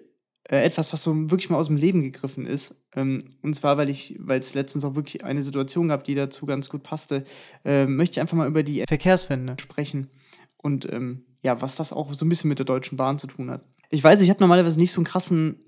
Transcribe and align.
äh, 0.49 0.65
etwas, 0.65 0.93
was 0.93 1.03
so 1.03 1.31
wirklich 1.31 1.51
mal 1.51 1.59
aus 1.59 1.69
dem 1.69 1.77
Leben 1.77 2.03
gegriffen 2.03 2.47
ist. 2.47 2.75
Ähm, 2.95 3.37
und 3.43 3.55
zwar, 3.55 3.77
weil 3.79 3.89
ich, 3.89 4.17
weil 4.19 4.41
es 4.41 4.55
letztens 4.55 4.85
auch 4.85 4.95
wirklich 4.95 5.25
eine 5.25 5.43
Situation 5.43 5.89
gab, 5.89 6.05
die 6.05 6.15
dazu 6.15 6.47
ganz 6.47 6.69
gut 6.69 6.83
passte, 6.83 7.25
äh, 7.65 7.87
möchte 7.87 8.15
ich 8.15 8.21
einfach 8.21 8.37
mal 8.37 8.49
über 8.49 8.63
die 8.63 8.85
Verkehrswende 8.87 9.57
sprechen. 9.61 10.11
Und 10.57 10.91
ähm, 10.93 11.25
ja, 11.43 11.61
was 11.61 11.77
das 11.77 11.93
auch 11.93 12.13
so 12.15 12.25
ein 12.25 12.29
bisschen 12.29 12.49
mit 12.49 12.59
der 12.59 12.67
Deutschen 12.67 12.97
Bahn 12.97 13.19
zu 13.19 13.27
tun 13.27 13.51
hat. 13.51 13.65
Ich 13.93 14.03
weiß, 14.03 14.23
ich 14.23 14.31
habe 14.31 14.41
normalerweise 14.41 14.79
nicht 14.79 14.91
so 14.91 15.01
einen 15.01 15.07
krassen 15.07 15.61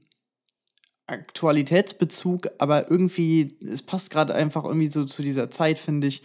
Aktualitätsbezug, 1.07 2.49
aber 2.57 2.91
irgendwie, 2.91 3.59
es 3.63 3.83
passt 3.83 4.09
gerade 4.09 4.35
einfach 4.35 4.65
irgendwie 4.65 4.87
so 4.87 5.05
zu 5.05 5.23
dieser 5.23 5.51
Zeit, 5.51 5.79
finde 5.79 6.07
ich. 6.07 6.23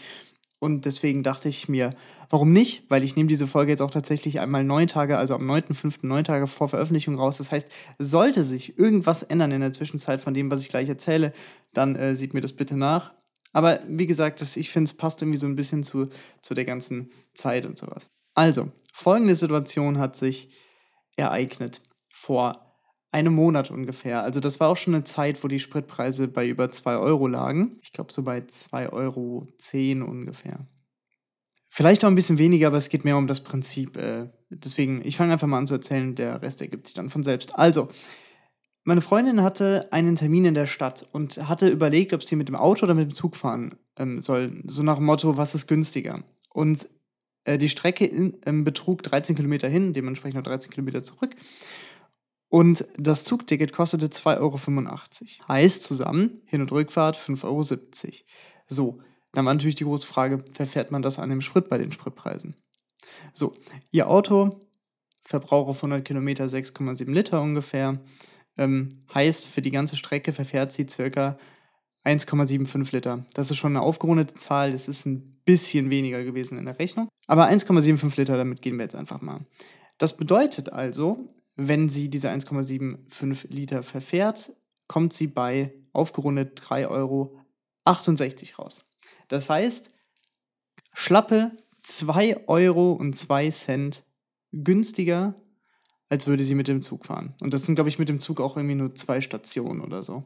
Und 0.60 0.86
deswegen 0.86 1.24
dachte 1.24 1.50
ich 1.50 1.68
mir, 1.68 1.94
warum 2.30 2.54
nicht? 2.54 2.90
Weil 2.90 3.04
ich 3.04 3.18
nehme 3.18 3.28
diese 3.28 3.48
Folge 3.48 3.72
jetzt 3.72 3.82
auch 3.82 3.92
tatsächlich 3.92 4.40
einmal 4.40 4.64
neun 4.64 4.88
Tage, 4.88 5.18
also 5.18 5.36
am 5.36 5.50
9.5., 5.50 6.06
neun 6.06 6.24
Tage 6.24 6.48
vor 6.48 6.70
Veröffentlichung 6.70 7.16
raus. 7.16 7.38
Das 7.38 7.52
heißt, 7.52 7.68
sollte 7.98 8.46
sich 8.46 8.80
irgendwas 8.80 9.24
ändern 9.24 9.52
in 9.52 9.60
der 9.60 9.74
Zwischenzeit 9.74 10.22
von 10.22 10.34
dem, 10.34 10.50
was 10.50 10.62
ich 10.62 10.70
gleich 10.70 10.88
erzähle, 10.88 11.34
dann 11.74 11.98
äh, 11.98 12.16
sieht 12.16 12.34
mir 12.34 12.42
das 12.42 12.54
bitte 12.54 12.78
nach. 12.78 13.14
Aber 13.52 13.82
wie 13.90 14.08
gesagt, 14.08 14.40
das, 14.40 14.56
ich 14.56 14.70
finde, 14.70 14.88
es 14.88 14.96
passt 14.96 15.22
irgendwie 15.22 15.40
so 15.40 15.48
ein 15.48 15.58
bisschen 15.58 15.84
zu, 15.84 16.08
zu 16.42 16.54
der 16.54 16.66
ganzen 16.66 17.12
Zeit 17.34 17.66
und 17.66 17.78
sowas. 17.78 18.10
Also, 18.36 18.72
folgende 18.94 19.36
Situation 19.36 19.98
hat 19.98 20.16
sich 20.16 20.50
ereignet 21.18 21.82
vor 22.20 22.76
einem 23.12 23.34
Monat 23.34 23.72
ungefähr. 23.72 24.22
Also 24.22 24.40
das 24.40 24.60
war 24.60 24.70
auch 24.70 24.78
schon 24.78 24.94
eine 24.94 25.04
Zeit, 25.04 25.44
wo 25.44 25.48
die 25.48 25.60
Spritpreise 25.60 26.28
bei 26.28 26.48
über 26.48 26.70
2 26.70 26.98
Euro 26.98 27.28
lagen. 27.28 27.80
Ich 27.82 27.92
glaube 27.92 28.12
so 28.12 28.24
bei 28.24 28.40
2,10 28.40 28.92
Euro 28.92 29.48
ungefähr. 30.10 30.68
Vielleicht 31.70 32.04
auch 32.04 32.10
ein 32.10 32.16
bisschen 32.16 32.38
weniger, 32.38 32.68
aber 32.68 32.78
es 32.78 32.90
geht 32.90 33.06
mehr 33.06 33.18
um 33.18 33.28
das 33.28 33.42
Prinzip. 33.42 33.96
Äh, 33.96 34.30
deswegen, 34.50 35.04
ich 35.06 35.18
fange 35.18 35.34
einfach 35.34 35.48
mal 35.48 35.60
an 35.60 35.68
zu 35.68 35.76
erzählen, 35.76 36.14
der 36.16 36.42
Rest 36.42 36.62
ergibt 36.62 36.88
sich 36.88 36.96
dann 36.96 37.10
von 37.10 37.24
selbst. 37.24 37.58
Also, 37.58 37.88
meine 38.84 39.02
Freundin 39.02 39.42
hatte 39.42 39.88
einen 39.92 40.16
Termin 40.16 40.46
in 40.46 40.56
der 40.56 40.66
Stadt 40.66 41.08
und 41.12 41.38
hatte 41.48 41.70
überlegt, 41.70 42.14
ob 42.14 42.24
sie 42.24 42.36
mit 42.36 42.48
dem 42.48 42.56
Auto 42.56 42.86
oder 42.86 42.96
mit 42.96 43.10
dem 43.10 43.14
Zug 43.14 43.36
fahren 43.36 43.78
ähm, 43.98 44.20
soll. 44.20 44.64
So 44.66 44.84
nach 44.84 44.98
dem 44.98 45.06
Motto, 45.06 45.38
was 45.38 45.56
ist 45.56 45.68
günstiger? 45.68 46.24
Und 46.50 46.90
äh, 47.44 47.58
die 47.58 47.70
Strecke 47.70 48.06
in, 48.06 48.38
ähm, 48.46 48.64
betrug 48.64 49.04
13 49.04 49.36
Kilometer 49.36 49.68
hin, 49.68 49.94
dementsprechend 49.94 50.38
noch 50.38 50.44
13 50.44 50.72
Kilometer 50.72 51.04
zurück. 51.04 51.36
Und 52.50 52.88
das 52.98 53.24
Zugticket 53.24 53.74
kostete 53.74 54.08
2,85 54.08 54.40
Euro. 54.40 55.48
Heißt 55.48 55.84
zusammen 55.84 56.42
Hin- 56.46 56.62
und 56.62 56.72
Rückfahrt 56.72 57.16
5,70 57.16 57.44
Euro. 57.44 57.64
So, 58.68 59.00
dann 59.32 59.46
war 59.46 59.54
natürlich 59.54 59.76
die 59.76 59.84
große 59.84 60.08
Frage, 60.08 60.44
verfährt 60.52 60.92
man 60.92 61.04
das 61.04 61.20
an 61.20 61.30
dem 61.30 61.42
Sprit 61.42 61.70
bei 61.70 61.78
den 61.78 61.92
Spritpreisen? 61.92 62.56
So, 63.34 63.54
ihr 63.92 64.10
Auto, 64.10 64.60
Verbrauch 65.22 65.68
auf 65.68 65.78
100 65.78 66.04
Kilometer 66.04 66.46
6,7 66.46 67.12
Liter 67.12 67.42
ungefähr, 67.42 68.00
ähm, 68.58 68.90
heißt 69.14 69.46
für 69.46 69.62
die 69.62 69.72
ganze 69.72 69.96
Strecke 69.96 70.34
verfährt 70.34 70.72
sie 70.74 70.88
circa 70.90 71.38
1,75 72.04 72.92
Liter. 72.94 73.26
Das 73.36 73.52
ist 73.52 73.58
schon 73.58 73.76
eine 73.76 73.82
aufgerundete 73.82 74.36
Zahl, 74.36 74.72
das 74.72 74.88
ist 74.88 75.06
ein 75.06 75.40
bisschen 75.46 75.90
weniger 75.92 76.24
gewesen 76.24 76.58
in 76.58 76.66
der 76.66 76.80
Rechnung. 76.80 77.10
Aber 77.28 77.48
1,75 77.48 78.18
Liter, 78.18 78.38
damit 78.38 78.62
gehen 78.62 78.78
wir 78.78 78.84
jetzt 78.84 78.96
einfach 78.96 79.22
mal. 79.22 79.42
Das 80.00 80.18
bedeutet 80.18 80.72
also, 80.72 81.36
wenn 81.68 81.90
sie 81.90 82.10
diese 82.10 82.30
1,75 82.30 83.48
Liter 83.50 83.84
verfährt, 83.84 84.54
kommt 84.88 85.14
sie 85.14 85.28
bei 85.28 85.74
aufgerundet 85.94 86.60
3,68 86.62 86.90
Euro 86.90 87.38
raus. 88.58 88.86
Das 89.28 89.50
heißt, 89.50 89.92
schlappe 90.94 91.52
2 91.84 92.48
Euro 92.48 92.94
und 92.94 93.16
2 93.16 93.52
Cent 93.52 94.04
günstiger, 94.52 95.36
als 96.08 96.28
würde 96.28 96.44
sie 96.44 96.56
mit 96.56 96.68
dem 96.68 96.82
Zug 96.82 97.06
fahren. 97.06 97.36
Und 97.42 97.54
das 97.54 97.66
sind, 97.66 97.76
glaube 97.76 97.90
ich, 97.90 98.00
mit 98.00 98.10
dem 98.10 98.20
Zug 98.20 98.42
auch 98.42 98.58
irgendwie 98.58 98.76
nur 98.76 98.96
zwei 98.96 99.22
Stationen 99.22 99.82
oder 99.82 100.02
so. 100.02 100.24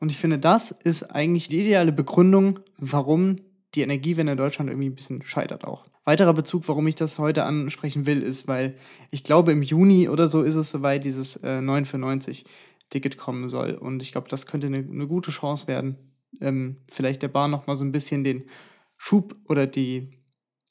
Und 0.00 0.10
ich 0.10 0.18
finde, 0.18 0.38
das 0.38 0.70
ist 0.70 1.04
eigentlich 1.04 1.48
die 1.48 1.60
ideale 1.60 1.92
Begründung, 1.92 2.60
warum 2.78 3.36
die 3.76 3.82
Energiewende 3.82 4.32
in 4.32 4.38
Deutschland 4.38 4.70
irgendwie 4.70 4.88
ein 4.88 4.94
bisschen 4.94 5.22
scheitert 5.22 5.64
auch. 5.64 5.84
Weiterer 6.04 6.34
Bezug, 6.34 6.66
warum 6.68 6.86
ich 6.86 6.94
das 6.94 7.18
heute 7.18 7.44
ansprechen 7.44 8.06
will, 8.06 8.22
ist, 8.22 8.48
weil 8.48 8.76
ich 9.10 9.22
glaube, 9.22 9.52
im 9.52 9.62
Juni 9.62 10.08
oder 10.08 10.28
so 10.28 10.42
ist 10.42 10.54
es 10.54 10.70
soweit 10.70 11.04
dieses 11.04 11.36
äh, 11.36 11.60
9 11.60 11.84
für 11.84 11.98
90 11.98 12.44
Ticket 12.90 13.18
kommen 13.18 13.48
soll. 13.48 13.74
Und 13.74 14.02
ich 14.02 14.12
glaube, 14.12 14.28
das 14.28 14.46
könnte 14.46 14.68
eine, 14.68 14.78
eine 14.78 15.06
gute 15.06 15.30
Chance 15.30 15.66
werden, 15.66 15.96
ähm, 16.40 16.76
vielleicht 16.88 17.22
der 17.22 17.28
Bahn 17.28 17.50
nochmal 17.50 17.76
so 17.76 17.84
ein 17.84 17.92
bisschen 17.92 18.24
den 18.24 18.48
Schub 18.96 19.36
oder 19.48 19.66
die 19.66 20.10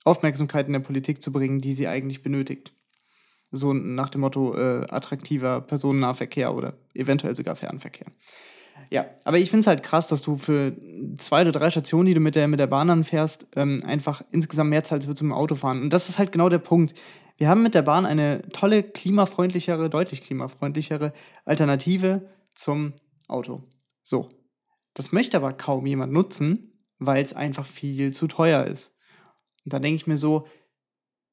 Aufmerksamkeit 0.03 0.67
in 0.67 0.73
der 0.73 0.79
Politik 0.79 1.21
zu 1.21 1.31
bringen, 1.31 1.59
die 1.59 1.73
sie 1.73 1.88
eigentlich 1.88 2.23
benötigt. 2.23 2.73
So 3.51 3.73
nach 3.73 4.09
dem 4.09 4.21
Motto 4.21 4.55
äh, 4.55 4.85
attraktiver 4.89 5.61
Personennahverkehr 5.61 6.53
oder 6.53 6.77
eventuell 6.94 7.35
sogar 7.35 7.55
Fernverkehr. 7.55 8.07
Ja, 8.90 9.06
aber 9.24 9.40
ich 9.40 9.50
finde 9.50 9.62
es 9.62 9.68
halt 9.68 9.84
krass, 9.84 10.08
dass 10.08 10.22
du 10.22 10.38
für 10.38 10.74
zwei 11.18 11.41
oder 11.41 11.52
drei 11.52 11.69
Stationen, 11.69 12.06
die 12.06 12.13
du 12.13 12.19
mit 12.19 12.36
der, 12.36 12.47
mit 12.47 12.59
der 12.59 12.68
Bahn 12.68 12.90
anfährst, 12.90 13.47
ähm, 13.56 13.81
einfach 13.86 14.24
insgesamt 14.31 14.69
mehr 14.69 14.84
zahlst 14.84 15.08
als 15.08 15.09
mit 15.09 15.19
dem 15.19 15.34
Auto 15.34 15.56
fahren. 15.56 15.81
Und 15.81 15.91
das 15.91 16.09
ist 16.09 16.19
halt 16.19 16.31
genau 16.31 16.50
der 16.50 16.59
Punkt. 16.59 16.94
Wir 17.38 17.50
haben 17.50 17.63
mit 17.63 17.75
der 17.75 17.81
Bahn 17.81 18.06
eine 18.06 18.41
tolle, 18.53 18.84
klimafreundlichere, 18.84 19.89
deutlich 19.89 20.22
klimafreundlichere 20.22 21.13
Alternative 21.44 22.30
zum 22.54 22.94
Auto. 23.27 23.63
So. 24.04 24.30
Das 24.94 25.12
möchte 25.12 25.36
aber 25.36 25.51
kaum 25.51 25.86
jemand 25.86 26.13
nutzen, 26.13 26.71
weil 27.00 27.21
es 27.21 27.33
einfach 27.33 27.66
viel 27.66 28.13
zu 28.13 28.28
teuer 28.28 28.63
ist. 28.63 28.94
Und 29.66 29.74
da 29.74 29.80
denke 29.80 29.98
ich 29.98 30.07
mir 30.07 30.18
so, 30.18 30.48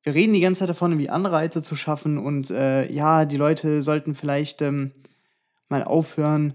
wir 0.03 0.15
reden 0.15 0.33
die 0.33 0.41
ganze 0.41 0.61
Zeit 0.61 0.69
davon, 0.69 0.91
irgendwie 0.91 1.11
Anreize 1.11 1.63
zu 1.63 1.77
schaffen 1.77 2.19
und 2.19 2.51
äh, 2.51 2.91
ja, 2.93 3.25
die 3.25 3.37
Leute 3.37 3.85
sollten 3.85 4.17
vielleicht 4.17 4.61
ähm, 4.63 4.93
mal 5.69 5.85
aufhören, 5.85 6.55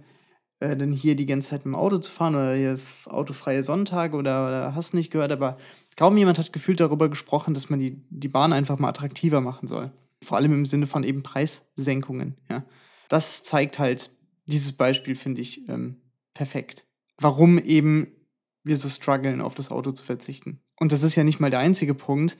äh, 0.59 0.75
dann 0.75 0.91
hier 0.91 1.15
die 1.15 1.25
ganze 1.25 1.49
Zeit 1.49 1.65
mit 1.65 1.73
dem 1.73 1.75
Auto 1.75 1.97
zu 1.97 2.11
fahren 2.11 2.35
oder 2.35 2.55
hier 2.55 2.79
autofreie 3.05 3.63
Sonntage 3.63 4.15
oder, 4.15 4.47
oder 4.47 4.75
hast 4.75 4.93
nicht 4.93 5.11
gehört, 5.11 5.31
aber 5.31 5.57
kaum 5.95 6.17
jemand 6.17 6.39
hat 6.39 6.53
gefühlt 6.53 6.79
darüber 6.79 7.09
gesprochen, 7.09 7.53
dass 7.53 7.69
man 7.69 7.79
die, 7.79 8.01
die 8.09 8.27
Bahn 8.27 8.53
einfach 8.53 8.79
mal 8.79 8.89
attraktiver 8.89 9.41
machen 9.41 9.67
soll. 9.67 9.91
Vor 10.23 10.37
allem 10.37 10.53
im 10.53 10.65
Sinne 10.65 10.87
von 10.87 11.03
eben 11.03 11.23
Preissenkungen. 11.23 12.35
Ja. 12.49 12.65
Das 13.09 13.43
zeigt 13.43 13.77
halt, 13.79 14.11
dieses 14.45 14.71
Beispiel 14.73 15.15
finde 15.15 15.41
ich 15.41 15.67
ähm, 15.69 15.97
perfekt. 16.33 16.85
Warum 17.19 17.59
eben 17.59 18.11
wir 18.63 18.77
so 18.77 18.89
strugglen, 18.89 19.41
auf 19.41 19.55
das 19.55 19.71
Auto 19.71 19.91
zu 19.91 20.03
verzichten. 20.03 20.59
Und 20.79 20.91
das 20.91 21.03
ist 21.03 21.15
ja 21.15 21.23
nicht 21.23 21.39
mal 21.39 21.49
der 21.49 21.59
einzige 21.59 21.93
Punkt, 21.93 22.37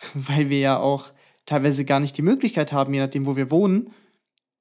weil 0.14 0.48
wir 0.48 0.58
ja 0.58 0.78
auch 0.78 1.12
teilweise 1.44 1.84
gar 1.84 2.00
nicht 2.00 2.16
die 2.16 2.22
Möglichkeit 2.22 2.72
haben, 2.72 2.94
je 2.94 3.00
nachdem, 3.00 3.26
wo 3.26 3.36
wir 3.36 3.50
wohnen, 3.50 3.90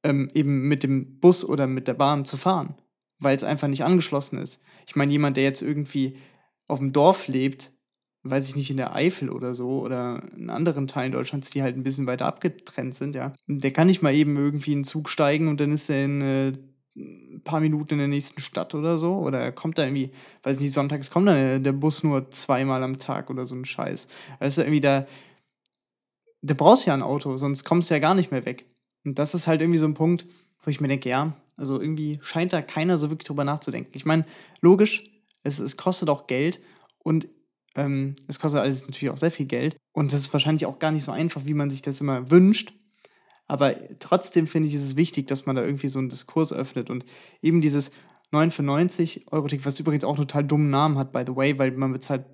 ähm, 0.03 0.29
eben 0.33 0.67
mit 0.67 0.83
dem 0.83 1.19
Bus 1.19 1.43
oder 1.43 1.67
mit 1.67 1.87
der 1.87 1.93
Bahn 1.93 2.25
zu 2.25 2.37
fahren, 2.37 2.75
weil 3.19 3.35
es 3.35 3.43
einfach 3.43 3.67
nicht 3.67 3.83
angeschlossen 3.83 4.39
ist. 4.39 4.61
Ich 4.87 4.95
meine, 4.95 5.11
jemand, 5.11 5.37
der 5.37 5.43
jetzt 5.43 5.61
irgendwie 5.61 6.17
auf 6.67 6.79
dem 6.79 6.93
Dorf 6.93 7.27
lebt, 7.27 7.71
weiß 8.23 8.49
ich 8.49 8.55
nicht, 8.55 8.69
in 8.69 8.77
der 8.77 8.95
Eifel 8.95 9.29
oder 9.29 9.55
so 9.55 9.79
oder 9.79 10.23
in 10.35 10.49
anderen 10.49 10.87
Teilen 10.87 11.11
Deutschlands, 11.11 11.49
die 11.49 11.63
halt 11.63 11.77
ein 11.77 11.83
bisschen 11.83 12.07
weiter 12.07 12.25
abgetrennt 12.25 12.95
sind, 12.95 13.15
ja, 13.15 13.33
der 13.47 13.71
kann 13.71 13.87
nicht 13.87 14.01
mal 14.01 14.13
eben 14.13 14.35
irgendwie 14.35 14.73
in 14.73 14.79
den 14.79 14.83
Zug 14.83 15.09
steigen 15.09 15.47
und 15.47 15.59
dann 15.59 15.71
ist 15.71 15.89
er 15.89 16.05
in 16.05 16.21
äh, 16.21 16.53
ein 16.97 17.41
paar 17.43 17.59
Minuten 17.59 17.93
in 17.93 17.99
der 17.99 18.07
nächsten 18.07 18.41
Stadt 18.41 18.73
oder 18.75 18.97
so. 18.97 19.17
Oder 19.19 19.39
er 19.39 19.51
kommt 19.51 19.77
da 19.77 19.85
irgendwie, 19.85 20.11
weiß 20.43 20.59
nicht, 20.59 20.73
sonntags 20.73 21.11
kommt 21.11 21.27
dann 21.27 21.63
der 21.63 21.71
Bus 21.71 22.03
nur 22.03 22.31
zweimal 22.31 22.83
am 22.83 22.99
Tag 22.99 23.29
oder 23.29 23.45
so 23.45 23.55
ein 23.55 23.65
Scheiß. 23.65 24.07
Du, 24.39 24.45
irgendwie 24.45 24.81
da, 24.81 25.05
da 26.41 26.53
brauchst 26.53 26.85
du 26.85 26.89
ja 26.89 26.93
ein 26.93 27.03
Auto, 27.03 27.37
sonst 27.37 27.63
kommst 27.63 27.89
du 27.89 27.93
ja 27.93 27.99
gar 27.99 28.15
nicht 28.15 28.31
mehr 28.31 28.45
weg. 28.45 28.65
Und 29.07 29.19
das 29.19 29.33
ist 29.33 29.47
halt 29.47 29.61
irgendwie 29.61 29.79
so 29.79 29.87
ein 29.87 29.93
Punkt, 29.93 30.27
wo 30.63 30.69
ich 30.69 30.81
mir 30.81 30.89
denke, 30.89 31.07
ja, 31.07 31.33
also 31.55 31.79
irgendwie 31.79 32.19
scheint 32.21 32.51
da 32.51 32.61
keiner 32.61 32.97
so 32.97 33.09
wirklich 33.09 33.27
drüber 33.27 33.45
nachzudenken. 33.45 33.91
Ich 33.93 34.05
meine, 34.05 34.25
logisch, 34.61 35.03
es, 35.43 35.59
es 35.59 35.77
kostet 35.77 36.09
auch 36.09 36.27
Geld 36.27 36.59
und 36.99 37.29
ähm, 37.75 38.17
es 38.27 38.39
kostet 38.39 38.59
alles 38.59 38.81
natürlich 38.81 39.09
auch 39.09 39.17
sehr 39.17 39.31
viel 39.31 39.45
Geld. 39.45 39.77
Und 39.93 40.11
das 40.11 40.21
ist 40.21 40.33
wahrscheinlich 40.33 40.65
auch 40.65 40.77
gar 40.77 40.91
nicht 40.91 41.05
so 41.05 41.11
einfach, 41.13 41.45
wie 41.45 41.53
man 41.53 41.71
sich 41.71 41.81
das 41.81 42.01
immer 42.01 42.29
wünscht. 42.29 42.73
Aber 43.47 43.75
trotzdem 43.99 44.45
finde 44.45 44.67
ich, 44.67 44.75
ist 44.75 44.83
es 44.83 44.97
wichtig, 44.97 45.27
dass 45.27 45.45
man 45.45 45.55
da 45.55 45.63
irgendwie 45.63 45.87
so 45.87 45.99
einen 45.99 46.09
Diskurs 46.09 46.51
öffnet 46.51 46.89
und 46.89 47.05
eben 47.41 47.61
dieses 47.61 47.91
9 48.31 48.51
für 48.51 48.63
90 48.63 49.31
Euro 49.31 49.47
Ticket, 49.47 49.65
was 49.65 49.79
übrigens 49.79 50.03
auch 50.03 50.17
total 50.17 50.43
dummen 50.43 50.69
Namen 50.69 50.97
hat, 50.97 51.13
by 51.13 51.23
the 51.25 51.33
way, 51.33 51.57
weil 51.57 51.71
man 51.71 51.93
bezahlt 51.93 52.25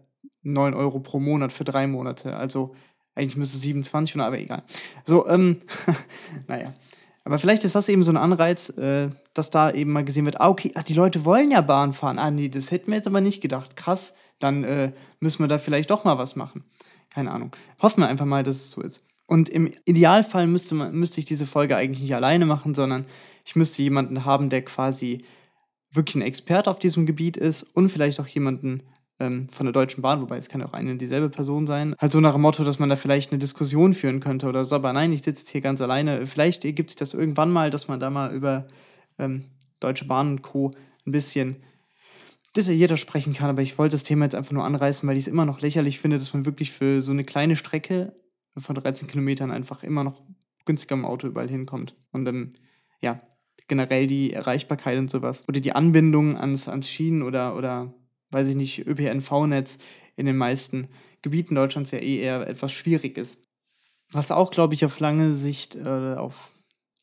9 0.42 0.74
Euro 0.74 1.00
pro 1.02 1.20
Monat 1.20 1.52
für 1.52 1.66
drei 1.66 1.86
Monate. 1.86 2.36
Also 2.36 2.74
eigentlich 3.16 3.38
müsste 3.38 3.58
es 3.58 3.64
27, 3.64 4.20
aber 4.20 4.40
egal. 4.40 4.64
So, 5.06 5.28
ähm, 5.28 5.58
naja. 6.48 6.74
Aber 7.26 7.40
vielleicht 7.40 7.64
ist 7.64 7.76
das 7.76 7.88
eben 7.88 8.04
so 8.04 8.12
ein 8.12 8.18
Anreiz, 8.18 8.70
äh, 8.70 9.10
dass 9.34 9.50
da 9.50 9.72
eben 9.72 9.92
mal 9.92 10.04
gesehen 10.04 10.26
wird, 10.26 10.42
ah, 10.42 10.50
okay, 10.50 10.72
ach, 10.76 10.84
die 10.84 10.94
Leute 10.94 11.24
wollen 11.24 11.52
ja 11.52 11.62
Bahn 11.62 11.94
fahren. 11.94 12.20
Ah, 12.20 12.32
nee, 12.32 12.50
das 12.50 12.72
hätten 12.72 12.88
wir 12.88 12.96
jetzt 12.96 13.08
aber 13.08 13.22
nicht 13.22 13.42
gedacht. 13.42 13.78
Krass, 13.78 14.14
dann 14.40 14.64
äh, 14.64 14.92
müssen 15.20 15.40
wir 15.40 15.48
da 15.48 15.58
vielleicht 15.58 15.90
doch 15.90 16.04
mal 16.04 16.18
was 16.18 16.36
machen. 16.36 16.66
Keine 17.10 17.32
Ahnung. 17.32 17.56
Hoffen 17.82 18.02
wir 18.02 18.08
einfach 18.08 18.26
mal, 18.26 18.44
dass 18.44 18.58
es 18.58 18.72
so 18.72 18.82
ist. 18.82 19.06
Und 19.26 19.48
im 19.48 19.72
Idealfall 19.86 20.48
müsste, 20.48 20.76
man, 20.76 20.94
müsste 20.94 21.20
ich 21.20 21.26
diese 21.26 21.46
Folge 21.46 21.78
eigentlich 21.78 22.02
nicht 22.02 22.16
alleine 22.16 22.46
machen, 22.46 22.76
sondern 22.76 23.06
ich 23.46 23.56
müsste 23.56 23.82
jemanden 23.82 24.26
haben, 24.26 24.50
der 24.50 24.64
quasi 24.64 25.24
wirklich 25.92 26.16
ein 26.16 26.22
Experte 26.22 26.70
auf 26.70 26.80
diesem 26.80 27.06
Gebiet 27.06 27.38
ist 27.38 27.64
und 27.64 27.90
vielleicht 27.90 28.20
auch 28.20 28.28
jemanden 28.28 28.84
ähm, 29.20 29.48
von 29.50 29.66
der 29.66 29.74
Deutschen 29.74 30.02
Bahn, 30.02 30.22
wobei 30.22 30.38
es 30.38 30.50
kann 30.50 30.64
auch 30.64 30.74
eine 30.74 30.92
und 30.92 31.00
dieselbe 31.00 31.30
Person 31.30 31.68
sein. 31.68 31.96
Halt 32.00 32.12
so 32.12 32.20
nach 32.20 32.34
dem 32.34 32.42
Motto, 32.42 32.64
dass 32.64 32.80
man 32.80 32.90
da 32.90 32.96
vielleicht 32.96 33.32
eine 33.32 33.40
Diskussion 33.40 33.94
führen 33.94 34.20
könnte 34.20 34.48
oder 34.48 34.66
so. 34.66 34.76
Aber 34.76 34.92
nein, 34.94 35.12
ich 35.14 35.24
sitze 35.24 35.42
jetzt 35.42 35.50
hier 35.50 35.62
ganz 35.62 35.82
alleine. 35.82 36.26
Vielleicht 36.28 36.66
ergibt 36.66 36.90
sich 36.90 36.98
das 36.98 37.14
irgendwann 37.14 37.52
mal, 37.52 37.70
dass 37.70 37.88
man 37.88 38.00
da 38.00 38.10
mal 38.10 38.34
über 38.34 38.68
ähm, 39.20 39.46
Deutsche 39.80 40.06
Bahn 40.06 40.32
und 40.32 40.42
Co. 40.42 40.72
ein 41.06 41.12
bisschen 41.12 41.58
detaillierter 42.56 42.98
sprechen 42.98 43.34
kann. 43.34 43.50
Aber 43.50 43.62
ich 43.62 43.78
wollte 43.78 43.96
das 43.96 44.04
Thema 44.04 44.26
jetzt 44.26 44.36
einfach 44.36 44.52
nur 44.52 44.64
anreißen, 44.64 45.08
weil 45.08 45.18
ich 45.18 45.26
es 45.26 45.32
immer 45.32 45.46
noch 45.46 45.62
lächerlich 45.62 46.00
finde, 46.00 46.18
dass 46.18 46.34
man 46.34 46.46
wirklich 46.46 46.72
für 46.72 47.02
so 47.02 47.12
eine 47.12 47.24
kleine 47.24 47.56
Strecke 47.56 48.14
von 48.58 48.76
13 48.76 49.08
Kilometern 49.08 49.52
einfach 49.52 49.84
immer 49.84 50.04
noch 50.04 50.22
günstiger 50.66 50.96
im 50.96 51.06
Auto 51.06 51.28
überall 51.28 51.50
hinkommt. 51.50 51.96
Und 52.12 52.26
dann, 52.26 52.54
ja, 53.02 53.22
generell 53.68 54.08
die 54.08 54.34
Erreichbarkeit 54.34 54.98
und 54.98 55.10
sowas. 55.10 55.48
Oder 55.48 55.60
die 55.60 55.74
Anbindung 55.74 56.38
ans, 56.38 56.68
ans 56.68 56.88
Schienen- 56.88 57.24
oder, 57.24 57.56
oder, 57.56 57.94
weiß 58.34 58.50
ich 58.50 58.56
nicht, 58.56 58.86
ÖPNV-Netz 58.86 59.78
in 60.16 60.26
den 60.26 60.38
meisten 60.38 60.90
Gebieten 61.22 61.56
Deutschlands 61.56 61.92
ja 61.92 62.00
eh 62.00 62.20
eher 62.20 62.48
etwas 62.48 62.72
schwierig 62.72 63.18
ist. 63.18 63.38
Was 64.12 64.32
auch, 64.32 64.52
glaube 64.52 64.74
ich, 64.74 64.86
auf 64.86 65.00
lange 65.00 65.34
Sicht, 65.34 65.76
äh, 65.76 66.16
auf 66.16 66.52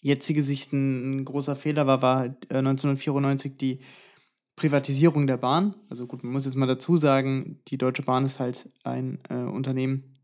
jetzige 0.02 0.42
Sicht 0.42 0.72
ein, 0.72 1.24
großer 1.24 1.56
Fehler 1.56 1.86
war, 1.86 2.02
war 2.02 2.26
äh, 2.26 2.58
1994 2.58 3.56
die 3.56 3.80
Privatisierung 4.56 5.26
der 5.26 5.38
Bahn. 5.38 5.74
Also 5.88 6.06
gut, 6.06 6.22
man 6.22 6.32
muss 6.32 6.44
jetzt 6.44 6.56
mal 6.56 6.66
dazu 6.66 6.96
sagen, 6.96 7.60
die 7.68 7.78
Deutsche 7.78 8.02
Bahn 8.02 8.24
ist 8.24 8.38
halt 8.38 8.68
ein 8.84 9.18
äh, 9.28 9.34
Unternehmen, 9.34 10.18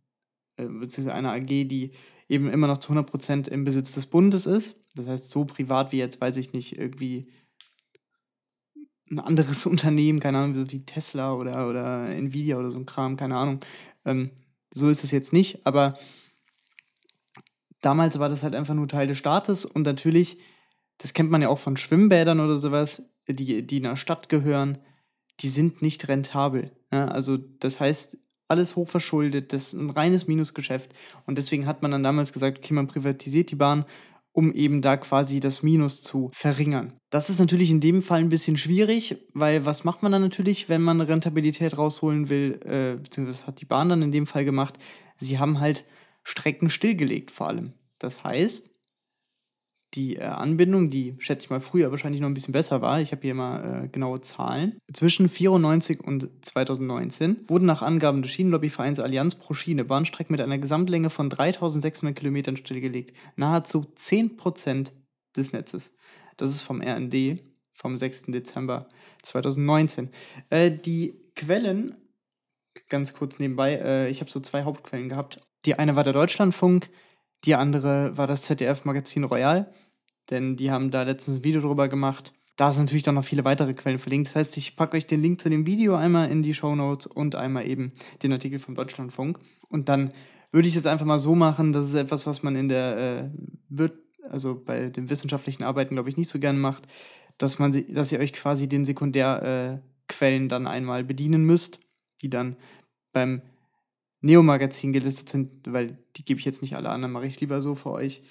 äh, 0.56 0.67
beziehungsweise 0.67 1.14
eine 1.14 1.32
AG, 1.32 1.47
die 1.47 1.93
eben 2.29 2.50
immer 2.50 2.67
noch 2.67 2.79
zu 2.79 2.93
100% 2.93 3.49
im 3.49 3.64
Besitz 3.64 3.93
des 3.93 4.06
Bundes 4.06 4.47
ist. 4.47 4.76
Das 4.94 5.06
heißt, 5.06 5.31
so 5.31 5.44
privat 5.44 5.93
wie 5.93 5.99
jetzt, 5.99 6.20
weiß 6.20 6.37
ich 6.37 6.52
nicht, 6.52 6.79
irgendwie 6.79 7.31
ein 9.11 9.19
anderes 9.19 9.67
Unternehmen, 9.67 10.20
keine 10.20 10.38
Ahnung, 10.38 10.70
wie 10.70 10.85
Tesla 10.85 11.35
oder, 11.35 11.69
oder 11.69 12.08
Nvidia 12.08 12.58
oder 12.58 12.70
so 12.70 12.79
ein 12.79 12.87
Kram, 12.87 13.17
keine 13.17 13.37
Ahnung. 13.37 13.61
Ähm, 14.05 14.31
so 14.73 14.88
ist 14.88 15.05
es 15.05 15.11
jetzt 15.11 15.32
nicht, 15.32 15.67
aber 15.67 15.94
damals 17.81 18.19
war 18.19 18.29
das 18.29 18.43
halt 18.43 18.55
einfach 18.55 18.75
nur 18.75 18.88
Teil 18.88 19.06
des 19.06 19.19
Staates 19.19 19.64
und 19.64 19.82
natürlich, 19.82 20.38
das 20.99 21.14
kennt 21.14 21.31
man 21.31 21.43
ja 21.43 21.49
auch 21.49 21.58
von 21.58 21.76
Schwimmbädern 21.76 22.41
oder 22.41 22.56
sowas, 22.56 23.03
die, 23.29 23.67
die 23.67 23.76
in 23.79 23.87
einer 23.87 23.97
Stadt 23.97 24.29
gehören, 24.29 24.79
die 25.41 25.49
sind 25.49 25.82
nicht 25.82 26.09
rentabel. 26.09 26.73
Ja? 26.93 27.09
Also 27.09 27.37
das 27.37 27.81
heißt, 27.81 28.19
alles 28.49 28.76
hochverschuldet, 28.76 29.52
das 29.52 29.69
ist 29.69 29.73
ein 29.73 29.91
reines 29.91 30.26
Minusgeschäft. 30.26 30.93
Und 31.26 31.37
deswegen 31.37 31.67
hat 31.67 31.82
man 31.82 31.91
dann 31.91 32.02
damals 32.02 32.32
gesagt, 32.32 32.59
okay, 32.59 32.75
man 32.75 32.87
privatisiert 32.87 33.50
die 33.50 33.56
Bahn, 33.56 33.85
um 34.37 34.53
eben 34.53 34.83
da 34.83 34.99
quasi 34.99 35.41
das 35.41 35.62
Minus 35.62 36.03
zu 36.03 36.31
verringern. 36.35 36.93
Das 37.09 37.31
ist 37.31 37.41
natürlich 37.41 37.71
in 37.71 37.81
dem 37.81 38.03
Fall 38.03 38.21
ein 38.21 38.29
bisschen 38.29 38.59
schwierig, 38.59 39.17
weil 39.33 39.65
was 39.65 39.83
macht 39.83 40.03
man 40.03 40.12
dann 40.12 40.21
natürlich, 40.21 40.69
wenn 40.69 40.83
man 40.83 41.00
Rentabilität 41.00 41.79
rausholen 41.79 42.29
will, 42.29 42.61
äh, 42.65 43.00
beziehungsweise 43.03 43.47
hat 43.47 43.62
die 43.62 43.65
Bahn 43.65 43.88
dann 43.88 44.03
in 44.03 44.12
dem 44.12 44.27
Fall 44.27 44.44
gemacht, 44.44 44.75
sie 45.17 45.38
haben 45.38 45.59
halt 45.59 45.87
Strecken 46.23 46.69
stillgelegt 46.69 47.31
vor 47.31 47.49
allem. 47.49 47.73
Das 47.99 48.25
heißt, 48.25 48.69
die 49.97 50.17
äh, 50.17 50.25
Anbindung, 50.25 50.91
die 50.91 51.17
schätze 51.19 51.47
ich 51.47 51.51
mal 51.51 51.61
früher 51.61 51.91
wahrscheinlich 51.91 52.21
noch 52.21 52.29
ein 52.29 52.35
bisschen 52.35 52.53
besser 52.53 52.83
war, 52.83 53.01
ich 53.01 53.13
habe 53.13 53.23
hier 53.23 53.35
mal 53.35 53.85
äh, 53.85 53.89
genaue 53.89 54.21
Zahlen, 54.21 54.79
zwischen 54.93 55.29
94 55.29 56.01
und 56.01 56.29
2019 56.43 57.49
wurden 57.49 57.67
nach 57.67 57.83
Angaben 57.83 58.23
des 58.23 58.31
Schienenlobbyvereins 58.33 59.01
Allianz 59.01 59.35
pro 59.35 59.55
Schiene 59.55 59.85
Bahnstrecken 59.85 60.33
mit 60.33 60.41
einer 60.41 60.59
Gesamtlänge 60.59 61.11
von 61.11 61.31
3600 61.31 62.17
Kilometern 62.17 62.57
stillgelegt, 62.57 63.17
nahezu 63.37 63.87
10% 63.97 64.93
des 65.37 65.53
Netzes. 65.53 65.95
Das 66.37 66.51
ist 66.51 66.63
vom 66.63 66.81
RND 66.81 67.41
vom 67.75 67.97
6. 67.97 68.27
Dezember 68.29 68.89
2019. 69.23 70.11
Äh, 70.51 70.71
die 70.71 71.15
Quellen, 71.35 71.95
ganz 72.89 73.15
kurz 73.15 73.39
nebenbei, 73.39 73.75
äh, 73.75 74.11
ich 74.11 74.21
habe 74.21 74.31
so 74.31 74.41
zwei 74.41 74.65
Hauptquellen 74.65 75.09
gehabt. 75.09 75.41
Die 75.65 75.79
eine 75.79 75.97
war 75.97 76.05
der 76.05 76.13
Deutschlandfunk, 76.13 76.91
die 77.45 77.55
andere 77.55 78.17
war 78.17 78.27
das 78.27 78.43
ZDF-Magazin 78.43 79.25
Royal 79.25 79.73
denn 80.30 80.56
die 80.56 80.71
haben 80.71 80.90
da 80.90 81.02
letztens 81.02 81.38
ein 81.38 81.45
Video 81.45 81.61
drüber 81.61 81.88
gemacht. 81.88 82.33
Da 82.56 82.73
sind 82.73 82.85
natürlich 82.85 83.02
dann 83.02 83.16
noch 83.16 83.25
viele 83.25 83.45
weitere 83.45 83.75
Quellen 83.75 83.99
verlinkt. 83.99 84.28
Das 84.28 84.37
heißt, 84.37 84.56
ich 84.56 84.76
packe 84.76 84.97
euch 84.97 85.06
den 85.06 85.21
Link 85.21 85.40
zu 85.40 85.50
dem 85.50 85.66
Video 85.66 85.95
einmal 85.95 86.30
in 86.30 86.42
die 86.42 86.54
Show 86.54 86.75
Notes 86.75 87.06
und 87.06 87.35
einmal 87.35 87.66
eben 87.66 87.92
den 88.23 88.33
Artikel 88.33 88.59
vom 88.59 88.75
Deutschlandfunk. 88.75 89.38
Und 89.68 89.88
dann 89.88 90.12
würde 90.52 90.68
ich 90.68 90.75
es 90.75 90.83
jetzt 90.83 90.87
einfach 90.87 91.04
mal 91.04 91.18
so 91.18 91.35
machen, 91.35 91.73
das 91.73 91.88
ist 91.88 91.95
etwas, 91.95 92.26
was 92.26 92.42
man 92.42 92.56
in 92.56 92.68
der 92.68 93.30
äh, 93.78 93.88
also 94.30 94.61
bei 94.64 94.88
den 94.88 95.11
wissenschaftlichen 95.11 95.62
Arbeiten, 95.62 95.95
glaube 95.95 96.09
ich, 96.09 96.16
nicht 96.16 96.28
so 96.28 96.38
gern 96.38 96.59
macht, 96.59 96.87
dass 97.38 97.59
man 97.59 97.73
dass 97.92 98.12
ihr 98.12 98.18
euch 98.18 98.33
quasi 98.33 98.68
den 98.68 98.85
Sekundärquellen 98.85 100.47
äh, 100.47 100.49
dann 100.49 100.66
einmal 100.66 101.04
bedienen 101.04 101.45
müsst, 101.45 101.80
die 102.23 102.30
dann 102.30 102.56
beim 103.12 103.42
Neo-Magazin 104.21 104.92
gelistet 104.92 105.28
sind, 105.28 105.50
weil 105.66 105.99
die 106.16 106.25
gebe 106.25 106.40
ich 106.40 106.47
jetzt 106.47 106.62
nicht 106.62 106.75
alle 106.75 106.88
an, 106.88 107.02
dann 107.02 107.12
mache 107.12 107.26
ich 107.26 107.35
es 107.35 107.40
lieber 107.40 107.61
so 107.61 107.75
für 107.75 107.90
euch 107.90 108.23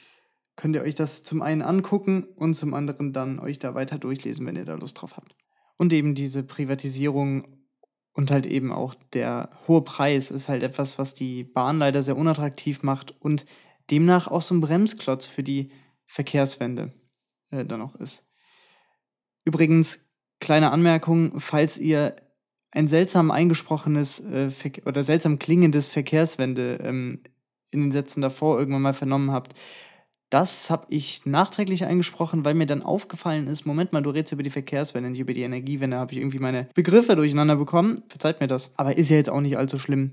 könnt 0.55 0.75
ihr 0.75 0.81
euch 0.81 0.95
das 0.95 1.23
zum 1.23 1.41
einen 1.41 1.61
angucken 1.61 2.23
und 2.35 2.53
zum 2.55 2.73
anderen 2.73 3.13
dann 3.13 3.39
euch 3.39 3.59
da 3.59 3.75
weiter 3.75 3.97
durchlesen, 3.97 4.45
wenn 4.45 4.55
ihr 4.55 4.65
da 4.65 4.75
Lust 4.75 5.01
drauf 5.01 5.17
habt. 5.17 5.35
Und 5.77 5.91
eben 5.91 6.15
diese 6.15 6.43
Privatisierung 6.43 7.47
und 8.13 8.31
halt 8.31 8.45
eben 8.45 8.71
auch 8.71 8.95
der 9.13 9.49
hohe 9.67 9.81
Preis 9.81 10.31
ist 10.31 10.47
halt 10.47 10.63
etwas, 10.63 10.97
was 10.97 11.13
die 11.13 11.43
Bahn 11.43 11.79
leider 11.79 12.01
sehr 12.01 12.15
unattraktiv 12.15 12.81
macht 12.81 13.13
und 13.19 13.45
demnach 13.91 14.27
auch 14.27 14.41
so 14.41 14.55
ein 14.55 14.61
Bremsklotz 14.61 15.27
für 15.27 15.43
die 15.43 15.71
Verkehrswende 16.05 16.93
äh, 17.51 17.65
dann 17.65 17.81
auch 17.81 17.95
ist. 17.95 18.25
Übrigens, 19.43 19.99
kleine 20.39 20.71
Anmerkung, 20.71 21.39
falls 21.39 21.77
ihr 21.77 22.15
ein 22.71 22.87
seltsam 22.87 23.31
eingesprochenes 23.31 24.19
äh, 24.21 24.49
oder 24.85 25.03
seltsam 25.03 25.39
klingendes 25.39 25.89
Verkehrswende 25.89 26.79
ähm, 26.83 27.21
in 27.71 27.81
den 27.81 27.91
Sätzen 27.91 28.21
davor 28.21 28.57
irgendwann 28.57 28.81
mal 28.81 28.93
vernommen 28.93 29.31
habt, 29.31 29.53
das 30.29 30.69
habe 30.69 30.87
ich 30.89 31.25
nachträglich 31.25 31.85
eingesprochen, 31.85 32.43
weil 32.43 32.55
mir 32.55 32.65
dann 32.65 32.81
aufgefallen 32.81 33.47
ist, 33.47 33.65
Moment 33.65 33.93
mal, 33.93 34.01
du 34.01 34.09
redest 34.09 34.33
über 34.33 34.43
die 34.43 34.49
Verkehrswende, 34.49 35.09
nicht 35.09 35.19
über 35.19 35.33
die 35.33 35.43
Energiewende, 35.43 35.97
habe 35.97 36.13
ich 36.13 36.17
irgendwie 36.17 36.39
meine 36.39 36.67
Begriffe 36.73 37.15
durcheinander 37.15 37.55
bekommen. 37.55 38.01
Verzeiht 38.09 38.41
mir 38.41 38.47
das. 38.47 38.71
Aber 38.75 38.97
ist 38.97 39.09
ja 39.09 39.17
jetzt 39.17 39.29
auch 39.29 39.41
nicht 39.41 39.57
allzu 39.57 39.79
schlimm. 39.79 40.11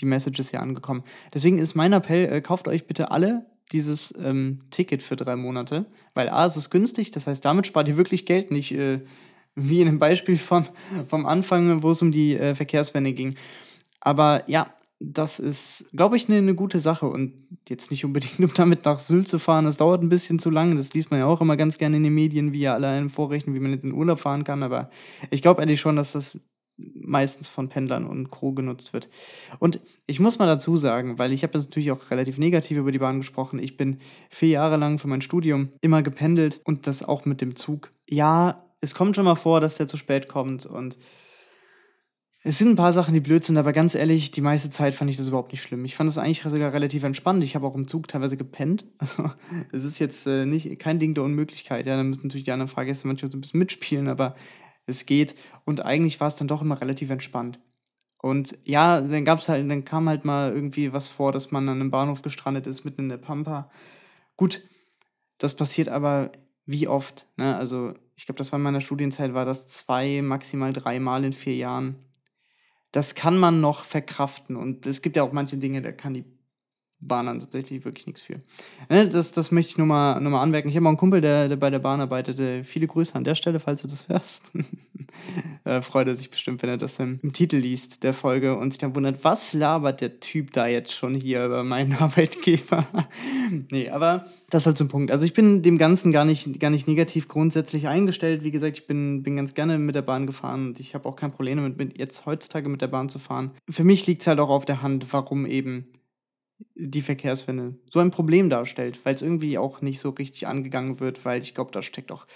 Die 0.00 0.06
Message 0.06 0.40
ist 0.40 0.52
ja 0.52 0.60
angekommen. 0.60 1.04
Deswegen 1.32 1.58
ist 1.58 1.74
mein 1.74 1.92
Appell, 1.92 2.32
äh, 2.32 2.40
kauft 2.40 2.66
euch 2.66 2.86
bitte 2.86 3.10
alle 3.10 3.46
dieses 3.72 4.12
ähm, 4.18 4.62
Ticket 4.70 5.02
für 5.02 5.16
drei 5.16 5.36
Monate, 5.36 5.86
weil 6.14 6.28
A, 6.28 6.46
es 6.46 6.56
ist 6.56 6.70
günstig, 6.70 7.12
das 7.12 7.26
heißt, 7.26 7.44
damit 7.44 7.66
spart 7.66 7.88
ihr 7.88 7.96
wirklich 7.96 8.26
Geld, 8.26 8.50
nicht 8.50 8.72
äh, 8.72 9.00
wie 9.54 9.80
in 9.80 9.86
dem 9.86 9.98
Beispiel 9.98 10.36
vom, 10.36 10.66
vom 11.08 11.26
Anfang, 11.26 11.82
wo 11.82 11.92
es 11.92 12.02
um 12.02 12.12
die 12.12 12.36
äh, 12.36 12.54
Verkehrswende 12.54 13.12
ging. 13.12 13.36
Aber 14.00 14.42
ja, 14.48 14.73
das 15.00 15.38
ist, 15.38 15.86
glaube 15.92 16.16
ich, 16.16 16.28
eine 16.28 16.40
ne 16.40 16.54
gute 16.54 16.78
Sache 16.78 17.06
und 17.06 17.34
jetzt 17.68 17.90
nicht 17.90 18.04
unbedingt, 18.04 18.38
um 18.40 18.52
damit 18.54 18.84
nach 18.84 18.98
Sylt 18.98 19.28
zu 19.28 19.38
fahren. 19.38 19.64
Das 19.64 19.76
dauert 19.76 20.02
ein 20.02 20.08
bisschen 20.08 20.38
zu 20.38 20.50
lange. 20.50 20.76
Das 20.76 20.92
liest 20.94 21.10
man 21.10 21.20
ja 21.20 21.26
auch 21.26 21.40
immer 21.40 21.56
ganz 21.56 21.78
gerne 21.78 21.96
in 21.96 22.04
den 22.04 22.14
Medien, 22.14 22.52
wie 22.52 22.60
ja 22.60 22.74
alle 22.74 22.88
einem 22.88 23.10
vorrechnen, 23.10 23.54
wie 23.54 23.60
man 23.60 23.72
jetzt 23.72 23.84
in 23.84 23.92
Urlaub 23.92 24.20
fahren 24.20 24.44
kann. 24.44 24.62
Aber 24.62 24.90
ich 25.30 25.42
glaube 25.42 25.60
ehrlich 25.60 25.80
schon, 25.80 25.96
dass 25.96 26.12
das 26.12 26.38
meistens 26.76 27.48
von 27.48 27.68
Pendlern 27.68 28.04
und 28.04 28.30
Crew 28.30 28.52
genutzt 28.52 28.92
wird. 28.92 29.08
Und 29.60 29.80
ich 30.06 30.18
muss 30.18 30.38
mal 30.38 30.46
dazu 30.46 30.76
sagen, 30.76 31.18
weil 31.18 31.32
ich 31.32 31.44
habe 31.44 31.56
jetzt 31.56 31.68
natürlich 31.68 31.92
auch 31.92 32.10
relativ 32.10 32.38
negativ 32.38 32.78
über 32.78 32.90
die 32.90 32.98
Bahn 32.98 33.18
gesprochen. 33.18 33.60
Ich 33.60 33.76
bin 33.76 33.98
vier 34.28 34.48
Jahre 34.48 34.76
lang 34.76 34.98
für 34.98 35.06
mein 35.06 35.20
Studium 35.20 35.68
immer 35.82 36.02
gependelt 36.02 36.60
und 36.64 36.86
das 36.88 37.04
auch 37.04 37.26
mit 37.26 37.40
dem 37.40 37.54
Zug. 37.54 37.92
Ja, 38.08 38.64
es 38.80 38.94
kommt 38.94 39.14
schon 39.14 39.24
mal 39.24 39.36
vor, 39.36 39.60
dass 39.60 39.76
der 39.76 39.86
zu 39.86 39.96
spät 39.96 40.28
kommt 40.28 40.66
und 40.66 40.98
es 42.46 42.58
sind 42.58 42.68
ein 42.68 42.76
paar 42.76 42.92
Sachen, 42.92 43.14
die 43.14 43.20
blöd 43.20 43.42
sind, 43.42 43.56
aber 43.56 43.72
ganz 43.72 43.94
ehrlich, 43.94 44.30
die 44.30 44.42
meiste 44.42 44.68
Zeit 44.68 44.94
fand 44.94 45.10
ich 45.10 45.16
das 45.16 45.28
überhaupt 45.28 45.52
nicht 45.52 45.62
schlimm. 45.62 45.82
Ich 45.86 45.96
fand 45.96 46.10
es 46.10 46.18
eigentlich 46.18 46.42
sogar 46.42 46.74
relativ 46.74 47.02
entspannt. 47.02 47.42
Ich 47.42 47.54
habe 47.54 47.66
auch 47.66 47.74
im 47.74 47.88
Zug 47.88 48.06
teilweise 48.06 48.36
gepennt. 48.36 48.84
Also, 48.98 49.30
es 49.72 49.84
ist 49.84 49.98
jetzt 49.98 50.26
äh, 50.26 50.44
nicht, 50.44 50.78
kein 50.78 50.98
Ding 50.98 51.14
der 51.14 51.24
Unmöglichkeit. 51.24 51.86
Ja, 51.86 51.96
da 51.96 52.02
müssen 52.02 52.26
natürlich 52.26 52.44
die 52.44 52.52
anderen 52.52 52.68
Fahrgäste 52.68 53.06
manchmal 53.08 53.32
so 53.32 53.38
ein 53.38 53.40
bisschen 53.40 53.58
mitspielen, 53.60 54.08
aber 54.08 54.36
es 54.84 55.06
geht. 55.06 55.34
Und 55.64 55.86
eigentlich 55.86 56.20
war 56.20 56.28
es 56.28 56.36
dann 56.36 56.46
doch 56.46 56.60
immer 56.60 56.78
relativ 56.82 57.08
entspannt. 57.08 57.58
Und 58.18 58.58
ja, 58.64 59.00
dann 59.00 59.24
gab's 59.24 59.48
halt, 59.48 59.68
dann 59.70 59.86
kam 59.86 60.06
halt 60.06 60.26
mal 60.26 60.52
irgendwie 60.52 60.92
was 60.92 61.08
vor, 61.08 61.32
dass 61.32 61.50
man 61.50 61.66
an 61.70 61.80
einem 61.80 61.90
Bahnhof 61.90 62.20
gestrandet 62.20 62.66
ist, 62.66 62.84
mitten 62.84 63.04
in 63.04 63.08
der 63.08 63.16
Pampa. 63.16 63.70
Gut, 64.36 64.62
das 65.38 65.56
passiert 65.56 65.88
aber 65.88 66.30
wie 66.66 66.88
oft, 66.88 67.26
ne? 67.36 67.56
Also, 67.56 67.94
ich 68.16 68.26
glaube, 68.26 68.38
das 68.38 68.52
war 68.52 68.58
in 68.58 68.64
meiner 68.64 68.82
Studienzeit, 68.82 69.32
war 69.32 69.46
das 69.46 69.66
zwei, 69.66 70.20
maximal 70.20 70.74
dreimal 70.74 71.24
in 71.24 71.32
vier 71.32 71.56
Jahren 71.56 71.96
das 72.94 73.16
kann 73.16 73.36
man 73.36 73.60
noch 73.60 73.84
verkraften. 73.84 74.54
Und 74.54 74.86
es 74.86 75.02
gibt 75.02 75.16
ja 75.16 75.24
auch 75.24 75.32
manche 75.32 75.56
Dinge, 75.56 75.82
da 75.82 75.90
kann 75.90 76.14
die 76.14 76.24
Bahn 77.06 77.26
dann 77.26 77.40
tatsächlich 77.40 77.84
wirklich 77.84 78.06
nichts 78.06 78.22
für. 78.22 78.40
Ne, 78.88 79.08
das, 79.08 79.32
das 79.32 79.50
möchte 79.50 79.72
ich 79.72 79.78
nur 79.78 79.86
mal, 79.86 80.20
nur 80.20 80.32
mal 80.32 80.42
anmerken. 80.42 80.68
Ich 80.68 80.76
habe 80.76 80.86
auch 80.86 80.90
einen 80.90 80.96
Kumpel, 80.96 81.20
der, 81.20 81.48
der 81.48 81.56
bei 81.56 81.70
der 81.70 81.78
Bahn 81.78 82.00
arbeitete. 82.00 82.64
Viele 82.64 82.86
Grüße 82.86 83.14
an 83.14 83.24
der 83.24 83.34
Stelle, 83.34 83.58
falls 83.58 83.82
du 83.82 83.88
das 83.88 84.08
hörst. 84.08 84.52
äh, 85.64 85.82
freut 85.82 86.08
er 86.08 86.16
sich 86.16 86.30
bestimmt, 86.30 86.62
wenn 86.62 86.70
er 86.70 86.76
das 86.76 86.98
im, 86.98 87.20
im, 87.22 87.32
Titel 87.32 87.56
liest 87.56 88.02
der 88.02 88.14
Folge 88.14 88.56
und 88.56 88.70
sich 88.70 88.78
dann 88.78 88.94
wundert, 88.94 89.24
was 89.24 89.52
labert 89.52 90.00
der 90.00 90.20
Typ 90.20 90.52
da 90.52 90.66
jetzt 90.66 90.92
schon 90.92 91.14
hier 91.14 91.44
über 91.44 91.64
meinen 91.64 91.92
Arbeitgeber? 91.98 92.86
nee, 93.70 93.88
aber 93.88 94.26
das 94.50 94.66
halt 94.66 94.78
zum 94.78 94.88
Punkt. 94.88 95.10
Also 95.10 95.26
ich 95.26 95.32
bin 95.32 95.62
dem 95.62 95.78
Ganzen 95.78 96.12
gar 96.12 96.24
nicht, 96.24 96.60
gar 96.60 96.70
nicht 96.70 96.86
negativ 96.86 97.28
grundsätzlich 97.28 97.88
eingestellt. 97.88 98.44
Wie 98.44 98.50
gesagt, 98.50 98.78
ich 98.78 98.86
bin, 98.86 99.22
bin 99.22 99.36
ganz 99.36 99.54
gerne 99.54 99.78
mit 99.78 99.94
der 99.94 100.02
Bahn 100.02 100.26
gefahren 100.26 100.68
und 100.68 100.80
ich 100.80 100.94
habe 100.94 101.08
auch 101.08 101.16
kein 101.16 101.32
Problem 101.32 101.56
damit, 101.56 101.76
mit 101.76 101.98
jetzt 101.98 102.26
heutzutage 102.26 102.68
mit 102.68 102.80
der 102.80 102.88
Bahn 102.88 103.08
zu 103.08 103.18
fahren. 103.18 103.50
Für 103.68 103.84
mich 103.84 104.06
liegt 104.06 104.22
es 104.22 104.26
halt 104.26 104.40
auch 104.40 104.50
auf 104.50 104.64
der 104.64 104.82
Hand, 104.82 105.06
warum 105.12 105.46
eben 105.46 105.88
die 106.74 107.02
Verkehrswende 107.02 107.78
so 107.90 108.00
ein 108.00 108.10
Problem 108.10 108.50
darstellt, 108.50 108.98
weil 109.04 109.14
es 109.14 109.22
irgendwie 109.22 109.58
auch 109.58 109.80
nicht 109.80 110.00
so 110.00 110.10
richtig 110.10 110.46
angegangen 110.46 111.00
wird, 111.00 111.24
weil 111.24 111.40
ich 111.40 111.54
glaube, 111.54 111.70
da 111.72 111.82
steckt 111.82 112.10
auch 112.10 112.26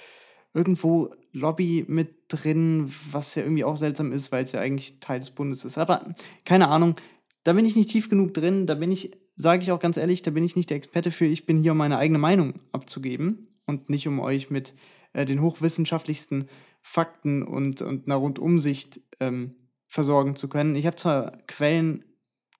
irgendwo 0.54 1.10
Lobby 1.32 1.84
mit 1.88 2.14
drin, 2.28 2.92
was 3.10 3.34
ja 3.34 3.42
irgendwie 3.42 3.64
auch 3.64 3.76
seltsam 3.76 4.12
ist, 4.12 4.32
weil 4.32 4.44
es 4.44 4.52
ja 4.52 4.60
eigentlich 4.60 5.00
Teil 5.00 5.20
des 5.20 5.30
Bundes 5.30 5.64
ist. 5.64 5.78
Aber 5.78 6.14
keine 6.44 6.68
Ahnung, 6.68 6.96
da 7.44 7.52
bin 7.52 7.64
ich 7.64 7.76
nicht 7.76 7.90
tief 7.90 8.08
genug 8.08 8.34
drin, 8.34 8.66
da 8.66 8.74
bin 8.74 8.90
ich, 8.90 9.16
sage 9.36 9.62
ich 9.62 9.72
auch 9.72 9.80
ganz 9.80 9.96
ehrlich, 9.96 10.22
da 10.22 10.30
bin 10.30 10.44
ich 10.44 10.56
nicht 10.56 10.70
der 10.70 10.76
Experte 10.76 11.10
für. 11.10 11.26
Ich 11.26 11.46
bin 11.46 11.58
hier, 11.58 11.72
um 11.72 11.78
meine 11.78 11.98
eigene 11.98 12.18
Meinung 12.18 12.60
abzugeben 12.72 13.48
und 13.66 13.90
nicht 13.90 14.08
um 14.08 14.20
euch 14.20 14.50
mit 14.50 14.74
äh, 15.12 15.24
den 15.24 15.42
hochwissenschaftlichsten 15.42 16.48
Fakten 16.80 17.42
und, 17.42 17.82
und 17.82 18.06
einer 18.06 18.16
Rundumsicht 18.16 19.00
ähm, 19.20 19.54
versorgen 19.86 20.36
zu 20.36 20.48
können. 20.48 20.76
Ich 20.76 20.86
habe 20.86 20.96
zwar 20.96 21.38
Quellen 21.46 22.04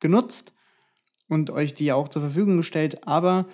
genutzt, 0.01 0.53
und 1.29 1.51
euch 1.51 1.75
die 1.75 1.93
auch 1.93 2.09
zur 2.09 2.23
Verfügung 2.23 2.57
gestellt, 2.57 3.07
aber 3.07 3.47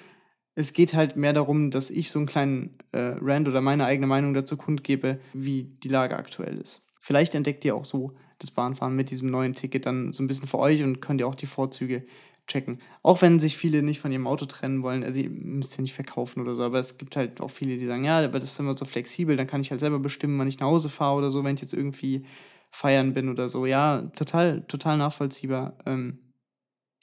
es 0.54 0.72
geht 0.72 0.94
halt 0.94 1.16
mehr 1.16 1.32
darum, 1.32 1.70
dass 1.70 1.90
ich 1.90 2.10
so 2.10 2.18
einen 2.18 2.26
kleinen 2.26 2.78
äh, 2.92 3.16
Rand 3.20 3.48
oder 3.48 3.60
meine 3.60 3.84
eigene 3.84 4.06
Meinung 4.06 4.34
dazu 4.34 4.56
kundgebe, 4.56 5.18
wie 5.32 5.64
die 5.82 5.88
Lage 5.88 6.16
aktuell 6.16 6.58
ist. 6.58 6.82
Vielleicht 7.00 7.34
entdeckt 7.34 7.64
ihr 7.64 7.74
auch 7.74 7.84
so 7.84 8.12
das 8.38 8.50
Bahnfahren 8.50 8.94
mit 8.94 9.10
diesem 9.10 9.30
neuen 9.30 9.54
Ticket 9.54 9.86
dann 9.86 10.12
so 10.12 10.22
ein 10.22 10.26
bisschen 10.26 10.46
für 10.46 10.58
euch 10.58 10.82
und 10.82 11.00
könnt 11.00 11.20
ihr 11.20 11.26
auch 11.26 11.34
die 11.34 11.46
Vorzüge 11.46 12.06
checken. 12.46 12.80
Auch 13.02 13.22
wenn 13.22 13.40
sich 13.40 13.56
viele 13.56 13.82
nicht 13.82 14.00
von 14.00 14.12
ihrem 14.12 14.26
Auto 14.26 14.46
trennen 14.46 14.82
wollen, 14.82 15.02
also 15.02 15.20
ihr 15.20 15.30
müsst 15.30 15.76
ja 15.76 15.82
nicht 15.82 15.94
verkaufen 15.94 16.40
oder 16.40 16.54
so, 16.54 16.62
aber 16.62 16.78
es 16.78 16.98
gibt 16.98 17.16
halt 17.16 17.40
auch 17.40 17.50
viele, 17.50 17.76
die 17.76 17.86
sagen, 17.86 18.04
ja, 18.04 18.18
aber 18.18 18.38
das 18.38 18.52
ist 18.52 18.60
immer 18.60 18.76
so 18.76 18.84
flexibel, 18.84 19.36
dann 19.36 19.46
kann 19.46 19.60
ich 19.60 19.70
halt 19.70 19.80
selber 19.80 19.98
bestimmen, 19.98 20.38
wann 20.38 20.48
ich 20.48 20.60
nach 20.60 20.66
Hause 20.66 20.88
fahre 20.88 21.16
oder 21.16 21.30
so, 21.30 21.42
wenn 21.42 21.56
ich 21.56 21.62
jetzt 21.62 21.74
irgendwie 21.74 22.24
feiern 22.70 23.14
bin 23.14 23.28
oder 23.28 23.48
so. 23.48 23.66
Ja, 23.66 24.02
total, 24.16 24.62
total 24.62 24.98
nachvollziehbar. 24.98 25.78
Ähm, 25.86 26.18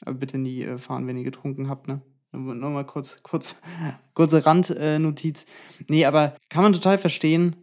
aber 0.05 0.15
bitte 0.15 0.38
nie 0.38 0.63
äh, 0.63 0.77
fahren, 0.77 1.08
wenn 1.08 1.17
ihr 1.17 1.24
getrunken 1.24 1.70
habt, 1.70 1.88
ne? 1.88 2.01
Nochmal 2.34 2.86
kurz, 2.86 3.22
kurz, 3.24 3.55
kurze 4.13 4.46
Randnotiz. 4.46 5.43
Äh, 5.43 5.84
nee, 5.89 6.05
aber 6.05 6.36
kann 6.50 6.63
man 6.63 6.74
total 6.74 6.98
verstehen. 6.98 7.55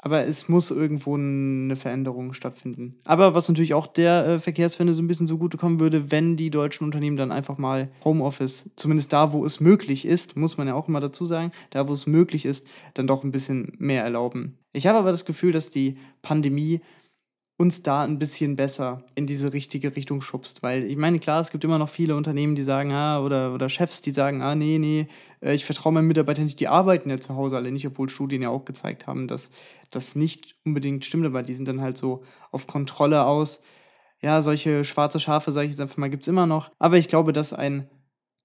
Aber 0.00 0.24
es 0.26 0.48
muss 0.48 0.70
irgendwo 0.70 1.16
eine 1.16 1.74
Veränderung 1.74 2.32
stattfinden. 2.32 3.00
Aber 3.04 3.34
was 3.34 3.48
natürlich 3.48 3.74
auch 3.74 3.88
der 3.88 4.26
äh, 4.26 4.38
Verkehrswende 4.38 4.94
so 4.94 5.02
ein 5.02 5.08
bisschen 5.08 5.26
zugutekommen 5.26 5.80
würde, 5.80 6.12
wenn 6.12 6.36
die 6.36 6.50
deutschen 6.50 6.84
Unternehmen 6.84 7.16
dann 7.16 7.32
einfach 7.32 7.58
mal 7.58 7.90
Homeoffice, 8.04 8.70
zumindest 8.76 9.12
da, 9.12 9.32
wo 9.32 9.44
es 9.44 9.58
möglich 9.58 10.04
ist, 10.04 10.36
muss 10.36 10.56
man 10.56 10.68
ja 10.68 10.74
auch 10.74 10.86
immer 10.86 11.00
dazu 11.00 11.26
sagen, 11.26 11.50
da, 11.70 11.88
wo 11.88 11.92
es 11.92 12.06
möglich 12.06 12.44
ist, 12.44 12.64
dann 12.94 13.08
doch 13.08 13.24
ein 13.24 13.32
bisschen 13.32 13.72
mehr 13.78 14.04
erlauben. 14.04 14.56
Ich 14.72 14.86
habe 14.86 14.98
aber 14.98 15.10
das 15.10 15.24
Gefühl, 15.24 15.50
dass 15.50 15.70
die 15.70 15.98
Pandemie 16.22 16.80
uns 17.58 17.82
da 17.82 18.04
ein 18.04 18.20
bisschen 18.20 18.54
besser 18.54 19.02
in 19.16 19.26
diese 19.26 19.52
richtige 19.52 19.96
Richtung 19.96 20.22
schubst. 20.22 20.62
Weil 20.62 20.84
ich 20.84 20.96
meine, 20.96 21.18
klar, 21.18 21.40
es 21.40 21.50
gibt 21.50 21.64
immer 21.64 21.78
noch 21.78 21.88
viele 21.88 22.14
Unternehmen, 22.14 22.54
die 22.54 22.62
sagen, 22.62 22.92
ah, 22.92 23.20
oder, 23.20 23.52
oder 23.52 23.68
Chefs, 23.68 24.00
die 24.00 24.12
sagen, 24.12 24.42
ah, 24.42 24.54
nee, 24.54 24.78
nee, 24.78 25.08
äh, 25.42 25.54
ich 25.54 25.64
vertraue 25.64 25.92
meinen 25.92 26.06
Mitarbeitern 26.06 26.44
nicht, 26.44 26.60
die 26.60 26.68
arbeiten 26.68 27.10
ja 27.10 27.18
zu 27.18 27.34
Hause 27.34 27.56
alle 27.56 27.72
nicht, 27.72 27.86
obwohl 27.86 28.08
Studien 28.08 28.42
ja 28.42 28.48
auch 28.48 28.64
gezeigt 28.64 29.08
haben, 29.08 29.26
dass 29.26 29.50
das 29.90 30.14
nicht 30.14 30.54
unbedingt 30.64 31.04
stimmt, 31.04 31.26
aber 31.26 31.42
die 31.42 31.54
sind 31.54 31.66
dann 31.66 31.80
halt 31.80 31.98
so 31.98 32.22
auf 32.52 32.68
Kontrolle 32.68 33.24
aus. 33.24 33.60
Ja, 34.20 34.40
solche 34.40 34.84
schwarze 34.84 35.18
Schafe, 35.18 35.50
sage 35.50 35.66
ich 35.66 35.72
jetzt 35.72 35.80
einfach 35.80 35.96
mal, 35.96 36.10
gibt 36.10 36.22
es 36.22 36.28
immer 36.28 36.46
noch. 36.46 36.70
Aber 36.78 36.96
ich 36.96 37.08
glaube, 37.08 37.32
dass 37.32 37.52
ein 37.52 37.88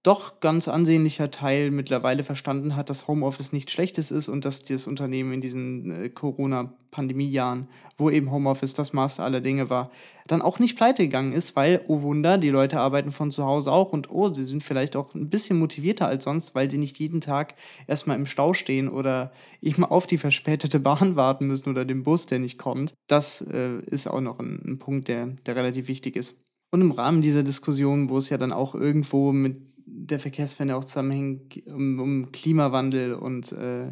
doch 0.03 0.41
ganz 0.41 0.67
ansehnlicher 0.67 1.31
Teil 1.31 1.71
mittlerweile 1.71 2.23
verstanden 2.23 2.75
hat, 2.75 2.89
dass 2.89 3.07
Homeoffice 3.07 3.53
nichts 3.53 3.71
Schlechtes 3.71 4.11
ist 4.11 4.27
und 4.27 4.43
dass 4.43 4.63
das 4.63 4.85
Unternehmen 4.85 5.31
in 5.31 5.39
diesen 5.41 5.91
äh, 5.91 6.09
Corona-Pandemie-Jahren, 6.09 7.69
wo 7.97 8.09
eben 8.09 8.29
Homeoffice 8.29 8.73
das 8.73 8.91
Maß 8.91 9.21
aller 9.21 9.39
Dinge 9.39 9.69
war, 9.69 9.91
dann 10.27 10.41
auch 10.41 10.59
nicht 10.59 10.75
pleite 10.75 11.03
gegangen 11.03 11.31
ist, 11.31 11.55
weil, 11.55 11.81
oh 11.87 12.01
Wunder, 12.01 12.37
die 12.37 12.49
Leute 12.49 12.79
arbeiten 12.79 13.13
von 13.13 13.31
zu 13.31 13.45
Hause 13.45 13.71
auch 13.71 13.93
und 13.93 14.11
oh, 14.11 14.33
sie 14.33 14.43
sind 14.43 14.61
vielleicht 14.61 14.97
auch 14.97 15.15
ein 15.15 15.29
bisschen 15.29 15.57
motivierter 15.57 16.07
als 16.07 16.25
sonst, 16.25 16.53
weil 16.53 16.69
sie 16.69 16.77
nicht 16.77 16.99
jeden 16.99 17.21
Tag 17.21 17.53
erstmal 17.87 18.17
im 18.17 18.25
Stau 18.25 18.53
stehen 18.53 18.89
oder 18.89 19.31
eben 19.61 19.85
auf 19.85 20.05
die 20.05 20.17
verspätete 20.17 20.81
Bahn 20.81 21.15
warten 21.15 21.47
müssen 21.47 21.69
oder 21.69 21.85
den 21.85 22.03
Bus, 22.03 22.25
der 22.25 22.39
nicht 22.39 22.57
kommt. 22.57 22.93
Das 23.07 23.39
äh, 23.41 23.79
ist 23.85 24.07
auch 24.07 24.21
noch 24.21 24.39
ein, 24.39 24.61
ein 24.65 24.79
Punkt, 24.79 25.07
der, 25.07 25.27
der 25.45 25.55
relativ 25.55 25.87
wichtig 25.87 26.17
ist. 26.17 26.37
Und 26.73 26.81
im 26.81 26.91
Rahmen 26.91 27.21
dieser 27.21 27.43
Diskussion, 27.43 28.09
wo 28.09 28.17
es 28.17 28.29
ja 28.29 28.37
dann 28.39 28.51
auch 28.51 28.73
irgendwo 28.73 29.31
mit 29.31 29.72
der 29.85 30.19
Verkehrswende 30.19 30.75
auch 30.75 30.85
zusammenhängt, 30.85 31.65
um, 31.67 31.99
um 31.99 32.31
Klimawandel 32.31 33.13
und 33.13 33.51
äh, 33.51 33.91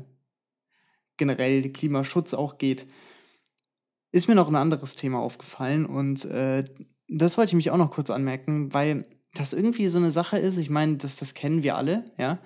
generell 1.18 1.70
Klimaschutz 1.72 2.34
auch 2.34 2.58
geht, 2.58 2.88
ist 4.12 4.28
mir 4.28 4.36
noch 4.36 4.50
ein 4.50 4.56
anderes 4.56 4.96
Thema 4.96 5.20
aufgefallen 5.20 5.86
und 5.86 6.26
äh, 6.26 6.64
das 7.08 7.38
wollte 7.38 7.52
ich 7.52 7.56
mich 7.56 7.72
auch 7.72 7.78
noch 7.78 7.92
kurz 7.92 8.10
anmerken, 8.10 8.74
weil 8.74 9.06
das 9.34 9.54
irgendwie 9.54 9.88
so 9.88 9.98
eine 9.98 10.12
Sache 10.12 10.38
ist. 10.38 10.58
Ich 10.58 10.70
meine, 10.70 10.98
das, 10.98 11.16
das 11.18 11.34
kennen 11.34 11.64
wir 11.64 11.78
alle, 11.78 12.12
ja. 12.18 12.40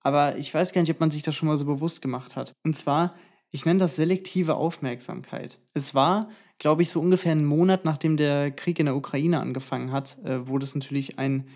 Aber 0.00 0.36
ich 0.36 0.52
weiß 0.52 0.72
gar 0.72 0.82
nicht, 0.82 0.90
ob 0.90 1.00
man 1.00 1.10
sich 1.10 1.22
das 1.22 1.34
schon 1.34 1.48
mal 1.48 1.56
so 1.56 1.64
bewusst 1.64 2.02
gemacht 2.02 2.36
hat. 2.36 2.52
Und 2.62 2.76
zwar, 2.76 3.14
ich 3.50 3.64
nenne 3.64 3.78
das 3.78 3.96
selektive 3.96 4.54
Aufmerksamkeit. 4.56 5.58
Es 5.72 5.94
war, 5.94 6.28
glaube 6.58 6.82
ich, 6.82 6.90
so 6.90 7.00
ungefähr 7.00 7.32
einen 7.32 7.46
Monat, 7.46 7.84
nachdem 7.86 8.18
der 8.18 8.50
Krieg 8.50 8.78
in 8.78 8.86
der 8.86 8.96
Ukraine 8.96 9.40
angefangen 9.40 9.92
hat, 9.92 10.18
äh, 10.24 10.46
wo 10.46 10.58
das 10.58 10.74
natürlich 10.74 11.18
ein 11.18 11.46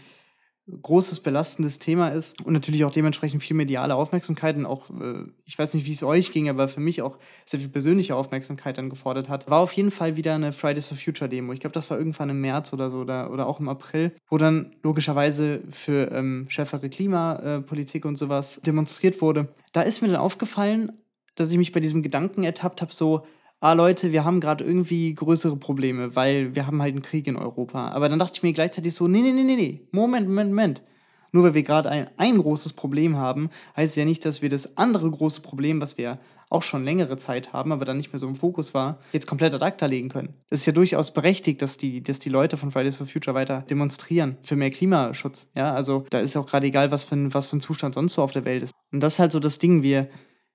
großes 0.83 1.21
belastendes 1.21 1.79
Thema 1.79 2.09
ist 2.09 2.41
und 2.45 2.53
natürlich 2.53 2.85
auch 2.85 2.91
dementsprechend 2.91 3.43
viel 3.43 3.57
mediale 3.57 3.95
Aufmerksamkeit 3.95 4.57
und 4.57 4.67
auch, 4.67 4.91
äh, 4.91 5.25
ich 5.45 5.59
weiß 5.59 5.75
nicht, 5.75 5.87
wie 5.87 5.93
es 5.93 6.03
euch 6.03 6.33
ging, 6.33 6.49
aber 6.49 6.69
für 6.69 6.81
mich 6.81 7.03
auch 7.03 7.17
sehr 7.47 7.61
viel 7.61 7.69
persönliche 7.69 8.15
Aufmerksamkeit 8.15 8.79
dann 8.79 8.91
gefordert 8.91 9.29
hat, 9.29 9.49
war 9.51 9.61
auf 9.61 9.73
jeden 9.73 9.91
Fall 9.91 10.17
wieder 10.17 10.35
eine 10.35 10.53
Fridays 10.53 10.89
for 10.89 10.97
Future 10.97 11.29
Demo. 11.29 11.53
Ich 11.53 11.61
glaube, 11.61 11.75
das 11.75 11.91
war 11.91 11.99
irgendwann 11.99 12.31
im 12.31 12.41
März 12.41 12.73
oder 12.73 12.91
so 12.91 12.99
oder, 12.99 13.31
oder 13.31 13.47
auch 13.47 13.61
im 13.61 13.69
April, 13.69 14.13
wo 14.29 14.39
dann 14.39 14.73
logischerweise 14.83 15.61
für 15.71 16.11
ähm, 16.13 16.47
schärfere 16.49 16.89
Klimapolitik 16.89 18.05
und 18.05 18.17
sowas 18.17 18.61
demonstriert 18.65 19.21
wurde. 19.21 19.49
Da 19.73 19.83
ist 19.83 20.03
mir 20.03 20.09
dann 20.09 20.17
aufgefallen, 20.17 20.93
dass 21.35 21.51
ich 21.51 21.59
mich 21.59 21.73
bei 21.73 21.81
diesem 21.81 22.03
Gedanken 22.03 22.45
ertappt 22.45 22.83
habe, 22.83 22.93
so, 22.93 23.25
ah 23.61 23.73
Leute, 23.73 24.13
wir 24.13 24.25
haben 24.25 24.41
gerade 24.41 24.65
irgendwie 24.65 25.15
größere 25.15 25.57
Probleme, 25.57 26.15
weil 26.15 26.55
wir 26.55 26.67
haben 26.67 26.81
halt 26.81 26.95
einen 26.95 27.03
Krieg 27.03 27.27
in 27.27 27.37
Europa. 27.37 27.89
Aber 27.89 28.09
dann 28.09 28.19
dachte 28.19 28.35
ich 28.37 28.43
mir 28.43 28.53
gleichzeitig 28.53 28.95
so, 28.95 29.09
nee, 29.09 29.23
nee, 29.23 29.33
nee, 29.33 29.43
nee, 29.43 29.57
nee, 29.57 29.81
Moment, 29.93 30.29
Moment, 30.29 30.51
Moment. 30.51 30.83
Nur 31.31 31.45
weil 31.45 31.55
wir 31.55 31.63
gerade 31.63 31.91
ein, 31.91 32.09
ein 32.17 32.39
großes 32.39 32.73
Problem 32.73 33.17
haben, 33.17 33.51
heißt 33.77 33.91
es 33.91 33.97
ja 33.97 34.05
nicht, 34.05 34.25
dass 34.25 34.41
wir 34.41 34.49
das 34.49 34.77
andere 34.79 35.11
große 35.11 35.43
Problem, 35.43 35.81
was 35.81 35.99
wir 35.99 36.19
auch 36.51 36.63
schon 36.63 36.85
längere 36.85 37.19
Zeit 37.19 37.53
haben, 37.53 37.73
aber 37.73 37.85
dann 37.85 37.99
nicht 37.99 38.11
mehr 38.13 38.19
so 38.19 38.27
im 38.27 38.35
Fokus 38.35 38.73
war, 38.73 39.01
jetzt 39.13 39.27
komplett 39.27 39.55
ad 39.55 39.63
acta 39.63 39.85
legen 39.85 40.09
können. 40.09 40.33
Das 40.49 40.61
ist 40.61 40.67
ja 40.67 40.73
durchaus 40.73 41.13
berechtigt, 41.13 41.61
dass 41.61 41.77
die, 41.77 42.03
dass 42.03 42.21
die 42.21 42.31
Leute 42.31 42.57
von 42.57 42.73
Fridays 42.73 42.97
for 42.97 43.07
Future 43.07 43.35
weiter 43.35 43.65
demonstrieren 43.69 44.39
für 44.43 44.57
mehr 44.57 44.71
Klimaschutz. 44.71 45.49
Ja, 45.55 45.75
also 45.75 46.07
da 46.09 46.21
ist 46.21 46.37
auch 46.39 46.47
gerade 46.47 46.67
egal, 46.67 46.91
was 46.91 47.05
für, 47.05 47.17
ein, 47.17 47.35
was 47.35 47.49
für 47.49 47.59
ein 47.59 47.61
Zustand 47.61 47.95
sonst 47.95 48.15
so 48.15 48.23
auf 48.23 48.33
der 48.33 48.47
Welt 48.47 48.63
ist. 48.63 48.73
Und 48.91 49.01
das 49.01 49.15
ist 49.15 49.19
halt 49.19 49.33
so 49.33 49.41
das 49.41 49.59
Ding, 49.59 49.83
wir, 49.83 50.09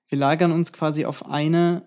wir 0.08 0.18
lagern 0.18 0.50
uns 0.50 0.72
quasi 0.72 1.04
auf 1.04 1.30
eine 1.30 1.84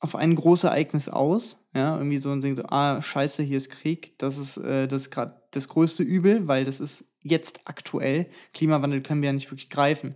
auf 0.00 0.14
ein 0.14 0.34
großes 0.34 0.64
Ereignis 0.64 1.08
aus, 1.08 1.64
ja, 1.74 1.96
irgendwie 1.96 2.18
so 2.18 2.30
und 2.30 2.42
denken 2.42 2.56
so, 2.56 2.64
ah, 2.68 3.00
scheiße, 3.00 3.42
hier 3.42 3.56
ist 3.56 3.70
Krieg, 3.70 4.18
das 4.18 4.38
ist, 4.38 4.58
äh, 4.58 4.86
das 4.88 5.10
gerade 5.10 5.34
das 5.52 5.68
größte 5.68 6.02
Übel, 6.02 6.46
weil 6.46 6.64
das 6.64 6.80
ist 6.80 7.04
jetzt 7.22 7.60
aktuell, 7.64 8.26
Klimawandel 8.52 9.00
können 9.02 9.22
wir 9.22 9.28
ja 9.28 9.32
nicht 9.32 9.50
wirklich 9.50 9.70
greifen. 9.70 10.14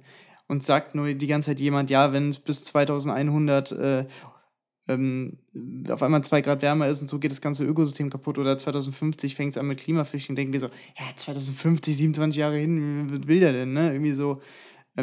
Und 0.48 0.64
sagt 0.64 0.96
nur 0.96 1.14
die 1.14 1.26
ganze 1.28 1.50
Zeit 1.50 1.60
jemand, 1.60 1.90
ja, 1.90 2.12
wenn 2.12 2.28
es 2.28 2.40
bis 2.40 2.64
2100 2.64 3.70
äh, 3.70 4.06
ähm, 4.88 5.38
auf 5.88 6.02
einmal 6.02 6.24
zwei 6.24 6.40
Grad 6.40 6.62
wärmer 6.62 6.88
ist 6.88 7.00
und 7.00 7.08
so 7.08 7.18
geht 7.18 7.30
das 7.30 7.40
ganze 7.40 7.64
Ökosystem 7.64 8.10
kaputt 8.10 8.38
oder 8.38 8.58
2050 8.58 9.36
fängt 9.36 9.52
es 9.52 9.58
an 9.58 9.66
mit 9.66 9.78
Klimaflüchtlingen, 9.78 10.36
denken 10.36 10.52
wir 10.52 10.60
so, 10.60 10.66
ja, 10.98 11.04
2050, 11.14 11.96
27 11.96 12.36
Jahre 12.36 12.56
hin, 12.56 13.08
was 13.10 13.28
will 13.28 13.40
der 13.40 13.52
denn, 13.52 13.72
ne? 13.72 13.92
Irgendwie 13.92 14.12
so, 14.12 14.40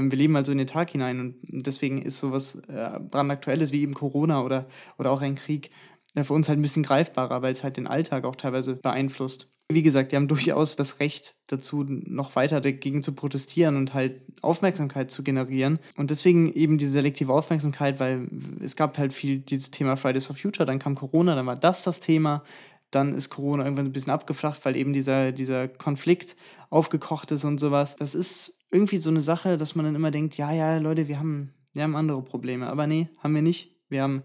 wir 0.01 0.17
leben 0.17 0.35
also 0.35 0.51
in 0.51 0.57
den 0.57 0.67
Tag 0.67 0.91
hinein 0.91 1.19
und 1.19 1.35
deswegen 1.65 2.01
ist 2.01 2.19
sowas 2.19 2.55
äh, 2.67 2.99
brandaktuelles 2.99 3.71
wie 3.71 3.81
eben 3.81 3.93
Corona 3.93 4.43
oder, 4.43 4.67
oder 4.97 5.11
auch 5.11 5.21
ein 5.21 5.35
Krieg 5.35 5.71
äh, 6.15 6.23
für 6.23 6.33
uns 6.33 6.49
halt 6.49 6.59
ein 6.59 6.61
bisschen 6.61 6.83
greifbarer, 6.83 7.41
weil 7.41 7.53
es 7.53 7.63
halt 7.63 7.77
den 7.77 7.87
Alltag 7.87 8.25
auch 8.25 8.35
teilweise 8.35 8.75
beeinflusst. 8.75 9.47
Wie 9.69 9.83
gesagt, 9.83 10.11
die 10.11 10.15
haben 10.15 10.29
durchaus 10.29 10.77
das 10.77 11.01
Recht 11.01 11.35
dazu, 11.47 11.83
noch 11.87 12.37
weiter 12.37 12.61
dagegen 12.61 13.03
zu 13.03 13.13
protestieren 13.13 13.75
und 13.75 13.93
halt 13.93 14.21
Aufmerksamkeit 14.41 15.11
zu 15.11 15.23
generieren. 15.23 15.79
Und 15.97 16.09
deswegen 16.09 16.51
eben 16.53 16.77
diese 16.77 16.93
selektive 16.93 17.33
Aufmerksamkeit, 17.33 17.99
weil 17.99 18.29
es 18.61 18.77
gab 18.77 18.97
halt 18.97 19.11
viel 19.11 19.39
dieses 19.39 19.71
Thema 19.71 19.97
Fridays 19.97 20.25
for 20.25 20.35
Future, 20.37 20.65
dann 20.65 20.79
kam 20.79 20.95
Corona, 20.95 21.35
dann 21.35 21.45
war 21.45 21.57
das 21.57 21.83
das 21.83 21.99
Thema. 21.99 22.43
Dann 22.91 23.13
ist 23.13 23.29
Corona 23.29 23.65
irgendwann 23.65 23.87
ein 23.87 23.91
bisschen 23.91 24.13
abgeflacht, 24.13 24.63
weil 24.63 24.77
eben 24.77 24.93
dieser, 24.93 25.33
dieser 25.33 25.67
Konflikt 25.67 26.37
aufgekocht 26.69 27.31
ist 27.31 27.43
und 27.43 27.59
sowas. 27.59 27.97
Das 27.97 28.15
ist 28.15 28.56
irgendwie 28.71 28.97
so 28.97 29.09
eine 29.09 29.21
Sache, 29.21 29.57
dass 29.57 29.75
man 29.75 29.85
dann 29.85 29.95
immer 29.95 30.11
denkt, 30.11 30.37
ja, 30.37 30.51
ja, 30.51 30.77
Leute, 30.77 31.07
wir 31.07 31.19
haben, 31.19 31.53
wir 31.73 31.83
haben 31.83 31.95
andere 31.95 32.21
Probleme. 32.21 32.67
Aber 32.67 32.87
nee, 32.87 33.09
haben 33.17 33.35
wir 33.35 33.41
nicht. 33.41 33.75
Wir 33.89 34.03
haben 34.03 34.23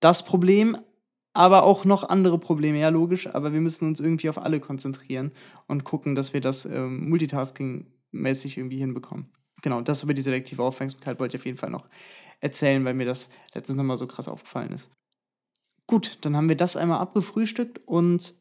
das 0.00 0.24
Problem, 0.24 0.76
aber 1.32 1.64
auch 1.64 1.84
noch 1.84 2.04
andere 2.04 2.38
Probleme. 2.38 2.78
Ja, 2.78 2.88
logisch, 2.88 3.26
aber 3.26 3.52
wir 3.52 3.60
müssen 3.60 3.88
uns 3.88 4.00
irgendwie 4.00 4.28
auf 4.28 4.38
alle 4.38 4.60
konzentrieren 4.60 5.32
und 5.66 5.84
gucken, 5.84 6.14
dass 6.14 6.32
wir 6.32 6.40
das 6.40 6.64
ähm, 6.64 7.08
Multitasking-mäßig 7.10 8.56
irgendwie 8.56 8.78
hinbekommen. 8.78 9.32
Genau, 9.62 9.80
das 9.80 10.02
über 10.02 10.14
die 10.14 10.22
selektive 10.22 10.62
Aufmerksamkeit 10.62 11.18
wollte 11.18 11.36
ich 11.36 11.40
auf 11.40 11.46
jeden 11.46 11.58
Fall 11.58 11.70
noch 11.70 11.88
erzählen, 12.40 12.84
weil 12.84 12.94
mir 12.94 13.06
das 13.06 13.28
letztens 13.54 13.76
nochmal 13.76 13.96
so 13.96 14.06
krass 14.06 14.28
aufgefallen 14.28 14.72
ist. 14.72 14.90
Gut, 15.86 16.18
dann 16.22 16.36
haben 16.36 16.48
wir 16.48 16.56
das 16.56 16.76
einmal 16.76 17.00
abgefrühstückt 17.00 17.80
und 17.86 18.34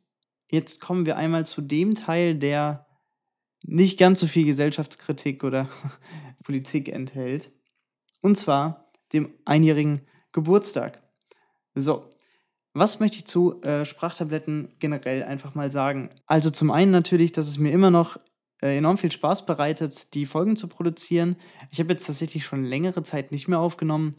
jetzt 0.49 0.79
kommen 0.79 1.05
wir 1.05 1.17
einmal 1.17 1.45
zu 1.45 1.61
dem 1.61 1.95
Teil, 1.95 2.35
der 2.35 2.85
nicht 3.63 3.97
ganz 3.97 4.19
so 4.19 4.27
viel 4.27 4.45
Gesellschaftskritik 4.45 5.43
oder 5.43 5.69
Politik 6.43 6.89
enthält. 6.89 7.51
Und 8.21 8.37
zwar 8.37 8.91
dem 9.13 9.33
einjährigen 9.45 10.01
Geburtstag. 10.31 11.01
So, 11.75 12.09
was 12.73 12.99
möchte 12.99 13.17
ich 13.17 13.25
zu 13.25 13.61
äh, 13.61 13.85
Sprachtabletten 13.85 14.73
generell 14.79 15.23
einfach 15.23 15.55
mal 15.55 15.71
sagen? 15.71 16.09
Also 16.25 16.49
zum 16.49 16.71
einen 16.71 16.91
natürlich, 16.91 17.31
dass 17.31 17.47
es 17.47 17.57
mir 17.57 17.71
immer 17.71 17.91
noch 17.91 18.17
äh, 18.61 18.77
enorm 18.77 18.97
viel 18.97 19.11
Spaß 19.11 19.45
bereitet, 19.45 20.13
die 20.13 20.25
Folgen 20.25 20.55
zu 20.55 20.67
produzieren. 20.67 21.35
Ich 21.71 21.79
habe 21.79 21.93
jetzt 21.93 22.07
tatsächlich 22.07 22.45
schon 22.45 22.65
längere 22.65 23.03
Zeit 23.03 23.31
nicht 23.31 23.47
mehr 23.47 23.59
aufgenommen, 23.59 24.15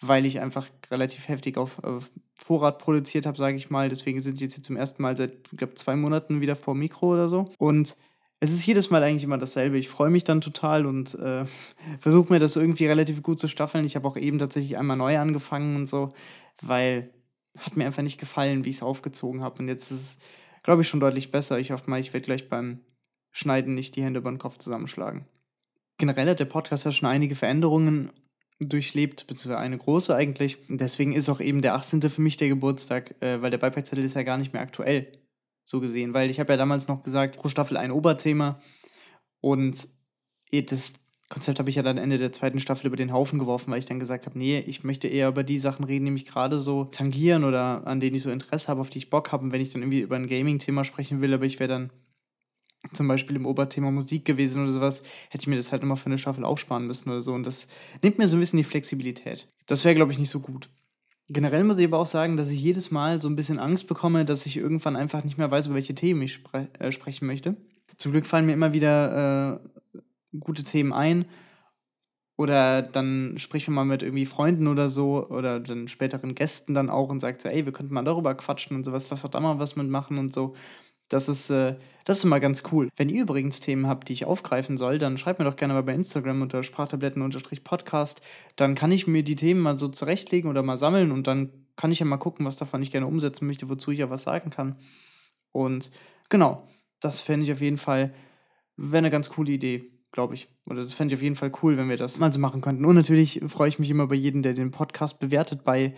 weil 0.00 0.24
ich 0.24 0.40
einfach 0.40 0.66
relativ 0.90 1.28
heftig 1.28 1.58
auf, 1.58 1.82
auf 1.84 2.10
Vorrat 2.34 2.78
produziert 2.78 3.26
habe, 3.26 3.36
sage 3.36 3.56
ich 3.56 3.68
mal. 3.68 3.90
Deswegen 3.90 4.20
sind 4.20 4.36
sie 4.36 4.44
jetzt 4.44 4.54
hier 4.54 4.62
zum 4.62 4.76
ersten 4.76 5.02
Mal 5.02 5.16
seit, 5.16 5.48
ich 5.52 5.58
glaube, 5.58 5.74
zwei 5.74 5.96
Monaten 5.96 6.40
wieder 6.40 6.56
vor 6.56 6.74
Mikro 6.74 7.12
oder 7.12 7.28
so. 7.28 7.50
Und 7.58 7.96
es 8.40 8.50
ist 8.50 8.64
jedes 8.64 8.90
Mal 8.90 9.02
eigentlich 9.02 9.24
immer 9.24 9.38
dasselbe. 9.38 9.78
Ich 9.78 9.90
freue 9.90 10.10
mich 10.10 10.24
dann 10.24 10.40
total 10.40 10.86
und 10.86 11.14
äh, 11.14 11.44
versuche 12.00 12.32
mir 12.32 12.38
das 12.38 12.56
irgendwie 12.56 12.86
relativ 12.86 13.22
gut 13.22 13.38
zu 13.38 13.48
staffeln. 13.48 13.84
Ich 13.84 13.96
habe 13.96 14.08
auch 14.08 14.16
eben 14.16 14.38
tatsächlich 14.38 14.78
einmal 14.78 14.96
neu 14.96 15.18
angefangen 15.18 15.76
und 15.76 15.86
so, 15.86 16.08
weil 16.62 17.10
hat 17.58 17.76
mir 17.76 17.84
einfach 17.84 18.02
nicht 18.02 18.18
gefallen, 18.18 18.64
wie 18.64 18.70
ich 18.70 18.76
es 18.76 18.82
aufgezogen 18.82 19.42
habe. 19.42 19.60
Und 19.60 19.68
jetzt 19.68 19.90
ist 19.90 20.00
es, 20.00 20.18
glaube 20.62 20.82
ich, 20.82 20.88
schon 20.88 21.00
deutlich 21.00 21.30
besser. 21.30 21.58
Ich 21.58 21.72
hoffe 21.72 21.90
mal, 21.90 22.00
ich 22.00 22.12
werde 22.12 22.24
gleich 22.24 22.48
beim 22.48 22.80
Schneiden 23.32 23.74
nicht 23.74 23.96
die 23.96 24.02
Hände 24.02 24.20
über 24.20 24.30
den 24.30 24.38
Kopf 24.38 24.58
zusammenschlagen. 24.58 25.26
Generell 25.98 26.28
hat 26.30 26.40
der 26.40 26.46
Podcast 26.46 26.84
ja 26.84 26.92
schon 26.92 27.08
einige 27.08 27.34
Veränderungen 27.34 28.10
durchlebt, 28.60 29.26
beziehungsweise 29.26 29.58
eine 29.58 29.78
große 29.78 30.14
eigentlich. 30.14 30.58
Deswegen 30.68 31.12
ist 31.12 31.28
auch 31.28 31.40
eben 31.40 31.60
der 31.60 31.74
18. 31.74 32.02
für 32.02 32.20
mich 32.20 32.36
der 32.36 32.48
Geburtstag, 32.48 33.20
äh, 33.20 33.42
weil 33.42 33.50
der 33.50 33.58
Beipackzettel 33.58 34.04
ist 34.04 34.14
ja 34.14 34.22
gar 34.22 34.38
nicht 34.38 34.52
mehr 34.52 34.62
aktuell, 34.62 35.08
so 35.70 35.80
gesehen. 35.80 36.14
Weil 36.14 36.30
ich 36.30 36.40
habe 36.40 36.52
ja 36.52 36.56
damals 36.56 36.88
noch 36.88 37.02
gesagt, 37.02 37.36
pro 37.36 37.48
Staffel 37.48 37.76
ein 37.76 37.92
Oberthema. 37.92 38.60
Und 39.40 39.88
das 40.50 40.92
Konzept 41.28 41.60
habe 41.60 41.70
ich 41.70 41.76
ja 41.76 41.82
dann 41.84 41.96
Ende 41.96 42.18
der 42.18 42.32
zweiten 42.32 42.58
Staffel 42.58 42.88
über 42.88 42.96
den 42.96 43.12
Haufen 43.12 43.38
geworfen, 43.38 43.70
weil 43.70 43.78
ich 43.78 43.86
dann 43.86 44.00
gesagt 44.00 44.26
habe, 44.26 44.36
nee, 44.36 44.58
ich 44.58 44.82
möchte 44.82 45.06
eher 45.06 45.28
über 45.28 45.44
die 45.44 45.58
Sachen 45.58 45.84
reden, 45.84 46.06
die 46.06 46.10
mich 46.10 46.26
gerade 46.26 46.58
so 46.58 46.84
tangieren 46.84 47.44
oder 47.44 47.86
an 47.86 48.00
denen 48.00 48.16
ich 48.16 48.22
so 48.22 48.32
Interesse 48.32 48.66
habe, 48.66 48.80
auf 48.80 48.90
die 48.90 48.98
ich 48.98 49.10
Bock 49.10 49.30
habe. 49.30 49.44
Und 49.44 49.52
wenn 49.52 49.60
ich 49.60 49.70
dann 49.70 49.82
irgendwie 49.82 50.00
über 50.00 50.16
ein 50.16 50.26
Gaming-Thema 50.26 50.82
sprechen 50.82 51.20
will, 51.20 51.32
aber 51.32 51.46
ich 51.46 51.60
wäre 51.60 51.68
dann 51.68 51.92
zum 52.92 53.06
Beispiel 53.06 53.36
im 53.36 53.46
Oberthema 53.46 53.92
Musik 53.92 54.24
gewesen 54.24 54.64
oder 54.64 54.72
sowas, 54.72 55.02
hätte 55.28 55.42
ich 55.42 55.46
mir 55.46 55.56
das 55.56 55.70
halt 55.70 55.82
immer 55.84 55.96
für 55.96 56.06
eine 56.06 56.18
Staffel 56.18 56.44
aufsparen 56.44 56.86
müssen 56.86 57.10
oder 57.10 57.22
so. 57.22 57.32
Und 57.32 57.46
das 57.46 57.68
nimmt 58.02 58.18
mir 58.18 58.26
so 58.26 58.36
ein 58.36 58.40
bisschen 58.40 58.56
die 58.56 58.64
Flexibilität. 58.64 59.46
Das 59.66 59.84
wäre, 59.84 59.94
glaube 59.94 60.10
ich, 60.10 60.18
nicht 60.18 60.30
so 60.30 60.40
gut. 60.40 60.68
Generell 61.32 61.62
muss 61.62 61.78
ich 61.78 61.86
aber 61.86 62.00
auch 62.00 62.06
sagen, 62.06 62.36
dass 62.36 62.48
ich 62.48 62.60
jedes 62.60 62.90
Mal 62.90 63.20
so 63.20 63.28
ein 63.28 63.36
bisschen 63.36 63.60
Angst 63.60 63.86
bekomme, 63.86 64.24
dass 64.24 64.46
ich 64.46 64.56
irgendwann 64.56 64.96
einfach 64.96 65.22
nicht 65.22 65.38
mehr 65.38 65.48
weiß, 65.48 65.66
über 65.66 65.76
welche 65.76 65.94
Themen 65.94 66.22
ich 66.22 66.32
spre 66.32 66.66
äh, 66.80 66.90
sprechen 66.90 67.26
möchte. 67.26 67.56
Zum 67.98 68.10
Glück 68.10 68.26
fallen 68.26 68.46
mir 68.46 68.52
immer 68.52 68.72
wieder 68.72 69.60
äh, 69.94 69.98
gute 70.40 70.64
Themen 70.64 70.92
ein. 70.92 71.26
Oder 72.36 72.82
dann 72.82 73.34
spricht 73.36 73.68
man 73.68 73.74
mal 73.76 73.84
mit 73.84 74.02
irgendwie 74.02 74.26
Freunden 74.26 74.66
oder 74.66 74.88
so 74.88 75.28
oder 75.28 75.60
dann 75.60 75.86
späteren 75.86 76.34
Gästen 76.34 76.74
dann 76.74 76.90
auch 76.90 77.10
und 77.10 77.20
sagt 77.20 77.42
so, 77.42 77.48
ey, 77.48 77.64
wir 77.64 77.72
könnten 77.72 77.94
mal 77.94 78.02
darüber 78.02 78.34
quatschen 78.34 78.76
und 78.76 78.84
sowas, 78.84 79.08
lass 79.10 79.22
doch 79.22 79.30
da 79.30 79.38
mal 79.38 79.60
was 79.60 79.76
mitmachen 79.76 80.18
und 80.18 80.32
so. 80.32 80.56
Das 81.10 81.28
ist, 81.28 81.50
äh, 81.50 81.76
das 82.06 82.18
ist 82.18 82.24
immer 82.24 82.40
ganz 82.40 82.62
cool. 82.72 82.88
Wenn 82.96 83.10
ihr 83.10 83.22
übrigens 83.22 83.60
Themen 83.60 83.86
habt, 83.86 84.08
die 84.08 84.14
ich 84.14 84.24
aufgreifen 84.24 84.78
soll, 84.78 84.98
dann 84.98 85.18
schreibt 85.18 85.38
mir 85.38 85.44
doch 85.44 85.56
gerne 85.56 85.74
mal 85.74 85.82
bei 85.82 85.92
Instagram 85.92 86.40
unter 86.40 86.62
Sprachtabletten-Podcast. 86.62 88.22
Dann 88.56 88.74
kann 88.74 88.90
ich 88.90 89.06
mir 89.06 89.22
die 89.22 89.36
Themen 89.36 89.60
mal 89.60 89.76
so 89.76 89.88
zurechtlegen 89.88 90.48
oder 90.48 90.62
mal 90.62 90.78
sammeln 90.78 91.12
und 91.12 91.26
dann 91.26 91.52
kann 91.76 91.92
ich 91.92 91.98
ja 91.98 92.06
mal 92.06 92.16
gucken, 92.16 92.46
was 92.46 92.56
davon 92.56 92.82
ich 92.82 92.90
gerne 92.90 93.06
umsetzen 93.06 93.46
möchte, 93.46 93.68
wozu 93.68 93.90
ich 93.90 93.98
ja 93.98 94.08
was 94.08 94.22
sagen 94.22 94.48
kann. 94.48 94.76
Und 95.52 95.90
genau, 96.30 96.66
das 97.00 97.20
fände 97.20 97.44
ich 97.44 97.52
auf 97.52 97.60
jeden 97.60 97.78
Fall, 97.78 98.14
wäre 98.76 98.98
eine 98.98 99.10
ganz 99.10 99.28
coole 99.28 99.52
Idee 99.52 99.90
glaube 100.12 100.34
ich. 100.34 100.48
Oder 100.66 100.80
das 100.80 100.94
fände 100.94 101.14
ich 101.14 101.18
auf 101.18 101.22
jeden 101.22 101.36
Fall 101.36 101.52
cool, 101.62 101.76
wenn 101.76 101.88
wir 101.88 101.96
das 101.96 102.18
mal 102.18 102.32
so 102.32 102.38
machen 102.38 102.60
könnten. 102.60 102.84
Und 102.84 102.96
natürlich 102.96 103.40
freue 103.46 103.68
ich 103.68 103.78
mich 103.78 103.90
immer 103.90 104.06
bei 104.06 104.14
jedem, 104.14 104.42
der 104.42 104.54
den 104.54 104.70
Podcast 104.70 105.20
bewertet 105.20 105.64
bei, 105.64 105.94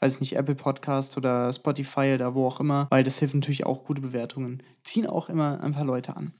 weiß 0.00 0.20
nicht, 0.20 0.36
Apple 0.36 0.54
Podcast 0.54 1.16
oder 1.16 1.52
Spotify 1.52 2.12
oder 2.14 2.34
wo 2.34 2.46
auch 2.46 2.60
immer, 2.60 2.86
weil 2.90 3.04
das 3.04 3.18
hilft 3.18 3.34
natürlich 3.34 3.66
auch 3.66 3.84
gute 3.84 4.02
Bewertungen. 4.02 4.62
Ziehen 4.82 5.06
auch 5.06 5.28
immer 5.28 5.60
ein 5.62 5.72
paar 5.72 5.84
Leute 5.84 6.16
an. 6.16 6.32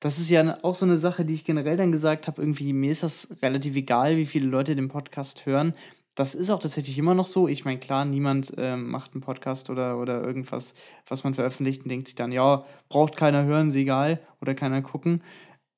Das 0.00 0.18
ist 0.18 0.30
ja 0.30 0.58
auch 0.64 0.74
so 0.74 0.86
eine 0.86 0.98
Sache, 0.98 1.26
die 1.26 1.34
ich 1.34 1.44
generell 1.44 1.76
dann 1.76 1.92
gesagt 1.92 2.26
habe, 2.26 2.40
irgendwie 2.40 2.72
mir 2.72 2.90
ist 2.90 3.02
das 3.02 3.28
relativ 3.42 3.76
egal, 3.76 4.16
wie 4.16 4.26
viele 4.26 4.46
Leute 4.46 4.74
den 4.74 4.88
Podcast 4.88 5.44
hören. 5.44 5.74
Das 6.14 6.34
ist 6.34 6.50
auch 6.50 6.58
tatsächlich 6.58 6.98
immer 6.98 7.14
noch 7.14 7.26
so. 7.26 7.48
Ich 7.48 7.64
meine, 7.64 7.78
klar, 7.78 8.04
niemand 8.04 8.56
äh, 8.56 8.76
macht 8.76 9.12
einen 9.12 9.20
Podcast 9.20 9.70
oder, 9.70 9.98
oder 9.98 10.22
irgendwas, 10.22 10.74
was 11.06 11.22
man 11.22 11.34
veröffentlicht 11.34 11.82
und 11.82 11.90
denkt 11.90 12.08
sich 12.08 12.14
dann, 12.14 12.32
ja, 12.32 12.64
braucht 12.88 13.16
keiner 13.16 13.44
hören, 13.44 13.68
ist 13.68 13.74
egal 13.74 14.20
oder 14.40 14.54
keiner 14.54 14.82
gucken. 14.82 15.22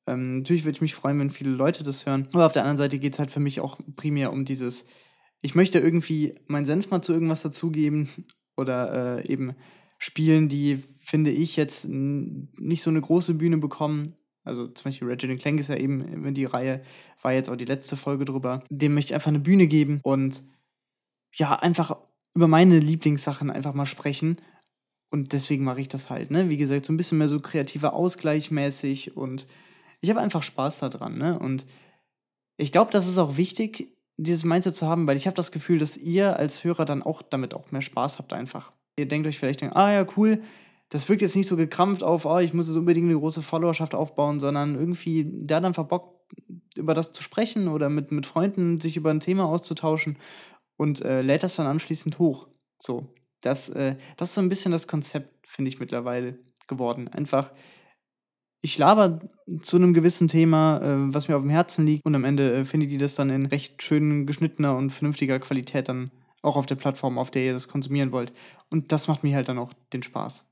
Ähm, 0.09 0.39
natürlich 0.39 0.65
würde 0.65 0.77
ich 0.77 0.83
mich 0.83 0.95
freuen, 0.95 1.19
wenn 1.19 1.31
viele 1.31 1.51
Leute 1.51 1.83
das 1.83 2.07
hören. 2.07 2.29
Aber 2.33 2.47
auf 2.47 2.53
der 2.53 2.63
anderen 2.63 2.79
Seite 2.79 2.99
geht 2.99 3.15
es 3.15 3.19
halt 3.19 3.31
für 3.31 3.41
mich 3.41 3.61
auch 3.61 3.79
primär 3.97 4.33
um 4.33 4.45
dieses, 4.45 4.87
ich 5.43 5.55
möchte 5.55 5.79
irgendwie 5.79 6.33
meinen 6.47 6.67
Senf 6.67 6.91
mal 6.91 7.03
zu 7.03 7.13
irgendwas 7.13 7.43
dazugeben 7.43 8.09
oder 8.57 9.19
äh, 9.19 9.29
eben 9.29 9.55
Spielen, 9.99 10.49
die, 10.49 10.83
finde 10.99 11.31
ich, 11.31 11.57
jetzt 11.57 11.87
nicht 11.89 12.83
so 12.83 12.91
eine 12.91 13.01
große 13.01 13.35
Bühne 13.35 13.59
bekommen. 13.59 14.17
Also 14.45 14.67
zum 14.67 14.85
Beispiel 14.85 15.09
Reginald 15.09 15.41
Clank 15.41 15.61
ist 15.61 15.69
ja 15.69 15.77
eben 15.77 16.25
in 16.25 16.35
die 16.35 16.45
Reihe, 16.45 16.83
war 17.21 17.33
jetzt 17.33 17.49
auch 17.49 17.57
die 17.57 17.65
letzte 17.65 17.97
Folge 17.97 18.25
drüber. 18.25 18.65
Dem 18.69 18.95
möchte 18.95 19.11
ich 19.11 19.15
einfach 19.15 19.29
eine 19.29 19.39
Bühne 19.39 19.67
geben 19.69 20.01
und 20.03 20.43
ja, 21.35 21.55
einfach 21.57 21.97
über 22.35 22.49
meine 22.49 22.79
Lieblingssachen 22.79 23.51
einfach 23.51 23.75
mal 23.75 23.87
sprechen. 23.87 24.41
Und 25.11 25.33
deswegen 25.33 25.65
mache 25.65 25.81
ich 25.81 25.89
das 25.89 26.11
halt, 26.11 26.31
ne? 26.31 26.49
Wie 26.49 26.57
gesagt, 26.57 26.87
so 26.87 26.93
ein 26.93 26.97
bisschen 26.97 27.19
mehr 27.19 27.29
so 27.29 27.39
kreativer 27.39 27.93
Ausgleich 27.93 28.51
mäßig 28.51 29.17
und 29.17 29.47
ich 30.01 30.11
habe 30.11 30.21
einfach 30.21 30.43
Spaß 30.43 30.81
daran, 30.81 31.19
ne? 31.19 31.39
Und 31.39 31.67
ich 32.57 32.73
glaube, 32.73 32.91
das 32.91 33.07
ist 33.07 33.19
auch 33.19 33.37
wichtig, 33.37 33.95
dieses 34.17 34.45
Mindset 34.45 34.75
zu 34.75 34.87
haben, 34.87 35.07
weil 35.07 35.17
ich 35.17 35.27
habe 35.27 35.37
das 35.37 35.53
Gefühl, 35.53 35.79
dass 35.79 35.97
ihr 35.97 36.37
als 36.37 36.65
Hörer 36.65 36.85
dann 36.85 37.03
auch 37.03 37.23
damit 37.23 37.55
auch 37.55 37.71
mehr 37.71 37.81
Spaß 37.81 38.19
habt 38.19 38.33
einfach. 38.33 38.73
Ihr 38.97 39.07
denkt 39.09 39.27
euch 39.27 39.39
vielleicht, 39.39 39.63
ah 39.63 39.93
ja, 39.93 40.07
cool, 40.17 40.43
das 40.91 41.09
wirkt 41.09 41.23
jetzt 41.23 41.37
nicht 41.37 41.47
so 41.47 41.57
gekrampft 41.57 42.03
auf, 42.03 42.27
oh, 42.27 42.39
ich 42.39 42.53
muss 42.53 42.69
jetzt 42.69 42.77
unbedingt 42.77 43.09
eine 43.09 43.19
große 43.19 43.43
Followerschaft 43.43 43.95
aufbauen, 43.95 44.41
sondern 44.41 44.75
irgendwie, 44.75 45.47
hat 45.51 45.65
einfach 45.65 45.85
Bock, 45.85 46.21
über 46.77 46.95
das 46.95 47.13
zu 47.13 47.23
sprechen 47.23 47.69
oder 47.69 47.89
mit, 47.89 48.13
mit 48.13 48.27
Freunden 48.27 48.81
sich 48.81 48.97
über 48.97 49.11
ein 49.11 49.21
Thema 49.21 49.45
auszutauschen 49.45 50.19
und 50.77 51.03
äh, 51.03 51.23
lädt 51.23 51.43
das 51.43 51.57
dann 51.57 51.67
anschließend 51.67 52.19
hoch. 52.19 52.49
So, 52.79 53.15
das, 53.41 53.69
äh, 53.71 53.97
das 54.17 54.31
ist 54.31 54.35
so 54.35 54.41
ein 54.41 54.49
bisschen 54.49 54.73
das 54.73 54.87
Konzept, 54.87 55.47
finde 55.47 55.71
ich 55.71 55.81
mittlerweile 55.81 56.39
geworden. 56.69 57.09
Einfach, 57.09 57.53
ich 58.63 58.79
laber 58.79 59.21
zu 59.61 59.77
einem 59.77 59.93
gewissen 59.93 60.29
Thema, 60.29 60.79
äh, 60.79 61.15
was 61.15 61.29
mir 61.29 61.37
auf 61.37 61.43
dem 61.43 61.51
Herzen 61.51 61.85
liegt 61.85 62.07
und 62.07 62.15
am 62.15 62.25
Ende 62.25 62.55
äh, 62.55 62.65
findet 62.65 62.91
ihr 62.91 62.99
das 62.99 63.17
dann 63.17 63.29
in 63.29 63.47
recht 63.47 63.83
schön 63.83 64.25
geschnittener 64.25 64.77
und 64.77 64.91
vernünftiger 64.91 65.39
Qualität 65.41 65.89
dann 65.89 66.13
auch 66.43 66.57
auf 66.57 66.67
der 66.67 66.77
Plattform, 66.77 67.19
auf 67.19 67.31
der 67.31 67.45
ihr 67.45 67.53
das 67.53 67.69
konsumieren 67.69 68.13
wollt. 68.13 68.33
Und 68.71 68.93
das 68.93 69.09
macht 69.09 69.25
mir 69.25 69.35
halt 69.35 69.49
dann 69.49 69.59
auch 69.59 69.73
den 69.93 70.03
Spaß. 70.03 70.47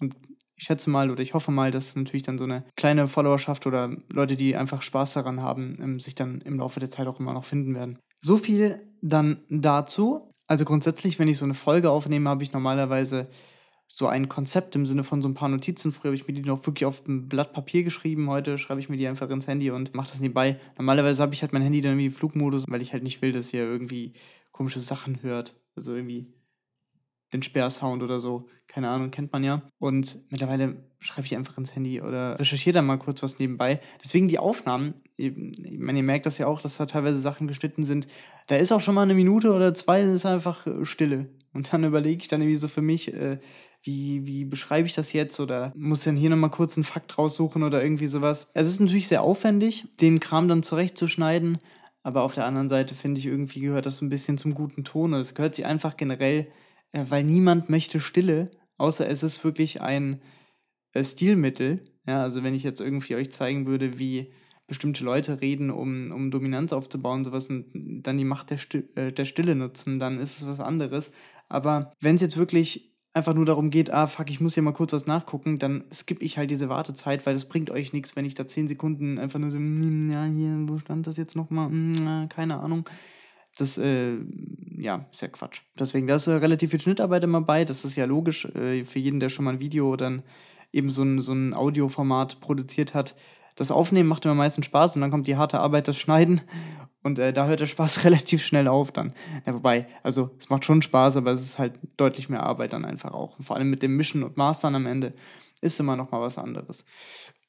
Und 0.00 0.14
ich 0.56 0.64
schätze 0.64 0.90
mal 0.90 1.10
oder 1.10 1.22
ich 1.22 1.34
hoffe 1.34 1.50
mal, 1.50 1.70
dass 1.70 1.96
natürlich 1.96 2.22
dann 2.22 2.38
so 2.38 2.44
eine 2.44 2.64
kleine 2.76 3.08
Followerschaft 3.08 3.66
oder 3.66 3.96
Leute, 4.12 4.36
die 4.36 4.56
einfach 4.56 4.82
Spaß 4.82 5.14
daran 5.14 5.42
haben, 5.42 5.78
ähm, 5.82 6.00
sich 6.00 6.14
dann 6.14 6.40
im 6.42 6.58
Laufe 6.58 6.80
der 6.80 6.90
Zeit 6.90 7.06
auch 7.08 7.18
immer 7.18 7.32
noch 7.32 7.44
finden 7.44 7.74
werden. 7.74 7.98
So 8.20 8.36
viel 8.36 8.80
dann 9.02 9.42
dazu. 9.48 10.28
Also 10.46 10.64
grundsätzlich, 10.64 11.18
wenn 11.18 11.28
ich 11.28 11.38
so 11.38 11.44
eine 11.44 11.54
Folge 11.54 11.90
aufnehme, 11.90 12.28
habe 12.28 12.42
ich 12.42 12.52
normalerweise 12.52 13.28
so 13.92 14.06
ein 14.06 14.28
Konzept 14.28 14.76
im 14.76 14.86
Sinne 14.86 15.02
von 15.02 15.20
so 15.20 15.28
ein 15.28 15.34
paar 15.34 15.48
Notizen. 15.48 15.92
Früher 15.92 16.10
habe 16.10 16.14
ich 16.14 16.28
mir 16.28 16.32
die 16.32 16.42
noch 16.42 16.64
wirklich 16.64 16.86
auf 16.86 17.04
ein 17.08 17.28
Blatt 17.28 17.52
Papier 17.52 17.82
geschrieben. 17.82 18.30
Heute 18.30 18.56
schreibe 18.56 18.78
ich 18.80 18.88
mir 18.88 18.96
die 18.96 19.08
einfach 19.08 19.28
ins 19.30 19.48
Handy 19.48 19.72
und 19.72 19.94
mache 19.94 20.10
das 20.10 20.20
nebenbei. 20.20 20.60
Normalerweise 20.78 21.20
habe 21.20 21.34
ich 21.34 21.42
halt 21.42 21.52
mein 21.52 21.62
Handy 21.62 21.80
dann 21.80 21.92
irgendwie 21.92 22.06
im 22.06 22.12
Flugmodus, 22.12 22.66
weil 22.68 22.82
ich 22.82 22.92
halt 22.92 23.02
nicht 23.02 23.20
will, 23.20 23.32
dass 23.32 23.52
ihr 23.52 23.64
irgendwie 23.64 24.12
komische 24.52 24.78
Sachen 24.78 25.24
hört. 25.24 25.56
Also 25.74 25.92
irgendwie 25.92 26.32
den 27.32 27.42
Sperrsound 27.42 28.04
oder 28.04 28.20
so. 28.20 28.48
Keine 28.68 28.88
Ahnung, 28.88 29.10
kennt 29.10 29.32
man 29.32 29.42
ja. 29.42 29.62
Und 29.80 30.18
mittlerweile 30.30 30.84
schreibe 31.00 31.26
ich 31.26 31.34
einfach 31.34 31.58
ins 31.58 31.74
Handy 31.74 32.00
oder 32.00 32.38
recherchiere 32.38 32.74
dann 32.74 32.86
mal 32.86 32.96
kurz 32.96 33.24
was 33.24 33.40
nebenbei. 33.40 33.80
Deswegen 34.04 34.28
die 34.28 34.38
Aufnahmen, 34.38 34.94
ich 35.16 35.32
meine, 35.34 35.98
ihr 35.98 36.04
merkt 36.04 36.26
das 36.26 36.38
ja 36.38 36.46
auch, 36.46 36.62
dass 36.62 36.76
da 36.76 36.86
teilweise 36.86 37.18
Sachen 37.18 37.48
geschnitten 37.48 37.82
sind. 37.82 38.06
Da 38.46 38.54
ist 38.54 38.70
auch 38.70 38.80
schon 38.80 38.94
mal 38.94 39.02
eine 39.02 39.14
Minute 39.14 39.52
oder 39.52 39.74
zwei, 39.74 40.02
ist 40.02 40.26
einfach 40.26 40.64
äh, 40.68 40.84
Stille. 40.84 41.28
Und 41.52 41.72
dann 41.72 41.82
überlege 41.82 42.22
ich 42.22 42.28
dann 42.28 42.40
irgendwie 42.40 42.56
so 42.56 42.68
für 42.68 42.82
mich, 42.82 43.12
äh, 43.12 43.40
wie, 43.82 44.26
wie 44.26 44.44
beschreibe 44.44 44.86
ich 44.86 44.94
das 44.94 45.12
jetzt 45.12 45.40
oder 45.40 45.72
muss 45.76 46.04
dann 46.04 46.16
hier 46.16 46.30
nochmal 46.30 46.50
kurz 46.50 46.76
einen 46.76 46.84
Fakt 46.84 47.16
raussuchen 47.16 47.62
oder 47.62 47.82
irgendwie 47.82 48.06
sowas. 48.06 48.48
Es 48.54 48.68
ist 48.68 48.80
natürlich 48.80 49.08
sehr 49.08 49.22
aufwendig, 49.22 49.86
den 50.00 50.20
Kram 50.20 50.48
dann 50.48 50.62
zurechtzuschneiden, 50.62 51.58
aber 52.02 52.22
auf 52.22 52.34
der 52.34 52.46
anderen 52.46 52.68
Seite 52.68 52.94
finde 52.94 53.18
ich 53.18 53.26
irgendwie 53.26 53.60
gehört 53.60 53.86
das 53.86 53.98
so 53.98 54.04
ein 54.04 54.10
bisschen 54.10 54.38
zum 54.38 54.54
guten 54.54 54.84
Ton 54.84 55.14
und 55.14 55.20
es 55.20 55.34
gehört 55.34 55.54
sich 55.54 55.66
einfach 55.66 55.96
generell 55.96 56.48
äh, 56.92 57.04
weil 57.08 57.24
niemand 57.24 57.70
möchte 57.70 58.00
Stille, 58.00 58.50
außer 58.76 59.08
es 59.08 59.22
ist 59.22 59.44
wirklich 59.44 59.80
ein 59.80 60.20
äh, 60.92 61.04
Stilmittel. 61.04 61.84
Ja, 62.06 62.22
also 62.22 62.42
wenn 62.42 62.54
ich 62.54 62.62
jetzt 62.62 62.80
irgendwie 62.80 63.14
euch 63.14 63.30
zeigen 63.30 63.66
würde, 63.66 63.98
wie 63.98 64.32
bestimmte 64.66 65.04
Leute 65.04 65.40
reden, 65.40 65.70
um, 65.70 66.12
um 66.12 66.30
Dominanz 66.30 66.72
aufzubauen, 66.72 67.24
sowas 67.24 67.50
und 67.50 68.02
dann 68.02 68.18
die 68.18 68.24
Macht 68.24 68.50
der, 68.50 68.58
Sti 68.58 68.84
äh, 68.94 69.12
der 69.12 69.24
Stille 69.24 69.54
nutzen, 69.54 69.98
dann 69.98 70.18
ist 70.18 70.38
es 70.38 70.46
was 70.46 70.60
anderes. 70.60 71.12
Aber 71.48 71.92
wenn 72.00 72.14
es 72.14 72.20
jetzt 72.20 72.36
wirklich 72.36 72.89
einfach 73.12 73.34
nur 73.34 73.44
darum 73.44 73.70
geht, 73.70 73.90
ah, 73.90 74.06
fuck, 74.06 74.30
ich 74.30 74.40
muss 74.40 74.54
hier 74.54 74.62
mal 74.62 74.72
kurz 74.72 74.92
was 74.92 75.06
nachgucken, 75.06 75.58
dann 75.58 75.84
skippe 75.92 76.24
ich 76.24 76.38
halt 76.38 76.50
diese 76.50 76.68
Wartezeit, 76.68 77.26
weil 77.26 77.34
das 77.34 77.46
bringt 77.46 77.70
euch 77.70 77.92
nichts, 77.92 78.14
wenn 78.14 78.24
ich 78.24 78.34
da 78.34 78.46
10 78.46 78.68
Sekunden 78.68 79.18
einfach 79.18 79.38
nur 79.38 79.50
so, 79.50 79.56
hm, 79.56 80.10
ja, 80.12 80.24
hier, 80.24 80.68
wo 80.68 80.78
stand 80.78 81.06
das 81.06 81.16
jetzt 81.16 81.34
nochmal? 81.36 81.68
Hm, 81.68 82.28
keine 82.28 82.60
Ahnung. 82.60 82.88
Das, 83.56 83.78
äh, 83.78 84.16
ja, 84.76 85.06
ist 85.10 85.22
ja 85.22 85.28
Quatsch. 85.28 85.62
Deswegen, 85.78 86.06
da 86.06 86.16
ist 86.16 86.28
äh, 86.28 86.32
relativ 86.32 86.70
viel 86.70 86.80
Schnittarbeit 86.80 87.24
immer 87.24 87.40
bei. 87.40 87.64
Das 87.64 87.84
ist 87.84 87.96
ja 87.96 88.04
logisch 88.04 88.44
äh, 88.44 88.84
für 88.84 89.00
jeden, 89.00 89.20
der 89.20 89.28
schon 89.28 89.44
mal 89.44 89.54
ein 89.54 89.60
Video 89.60 89.96
dann 89.96 90.22
eben 90.72 90.90
so 90.90 91.02
ein, 91.02 91.20
so 91.20 91.32
ein 91.32 91.52
Audioformat 91.52 92.40
produziert 92.40 92.94
hat. 92.94 93.16
Das 93.56 93.70
Aufnehmen 93.70 94.08
macht 94.08 94.24
immer 94.24 94.34
meistens 94.34 94.66
Spaß 94.66 94.96
und 94.96 95.02
dann 95.02 95.10
kommt 95.10 95.26
die 95.26 95.36
harte 95.36 95.60
Arbeit, 95.60 95.88
das 95.88 95.98
Schneiden. 95.98 96.40
Und 97.02 97.18
äh, 97.18 97.32
da 97.32 97.46
hört 97.46 97.60
der 97.60 97.66
Spaß 97.66 98.04
relativ 98.04 98.44
schnell 98.44 98.68
auf 98.68 98.92
dann. 98.92 99.12
Ja, 99.46 99.54
wobei, 99.54 99.86
also 100.02 100.30
es 100.38 100.50
macht 100.50 100.64
schon 100.64 100.82
Spaß, 100.82 101.16
aber 101.16 101.32
es 101.32 101.42
ist 101.42 101.58
halt 101.58 101.74
deutlich 101.96 102.28
mehr 102.28 102.42
Arbeit 102.42 102.72
dann 102.72 102.84
einfach 102.84 103.12
auch. 103.12 103.38
Und 103.38 103.44
vor 103.44 103.56
allem 103.56 103.70
mit 103.70 103.82
dem 103.82 103.96
Mischen 103.96 104.22
und 104.22 104.36
Mastern 104.36 104.74
am 104.74 104.86
Ende 104.86 105.14
ist 105.60 105.80
immer 105.80 105.96
noch 105.96 106.10
mal 106.10 106.20
was 106.20 106.38
anderes. 106.38 106.84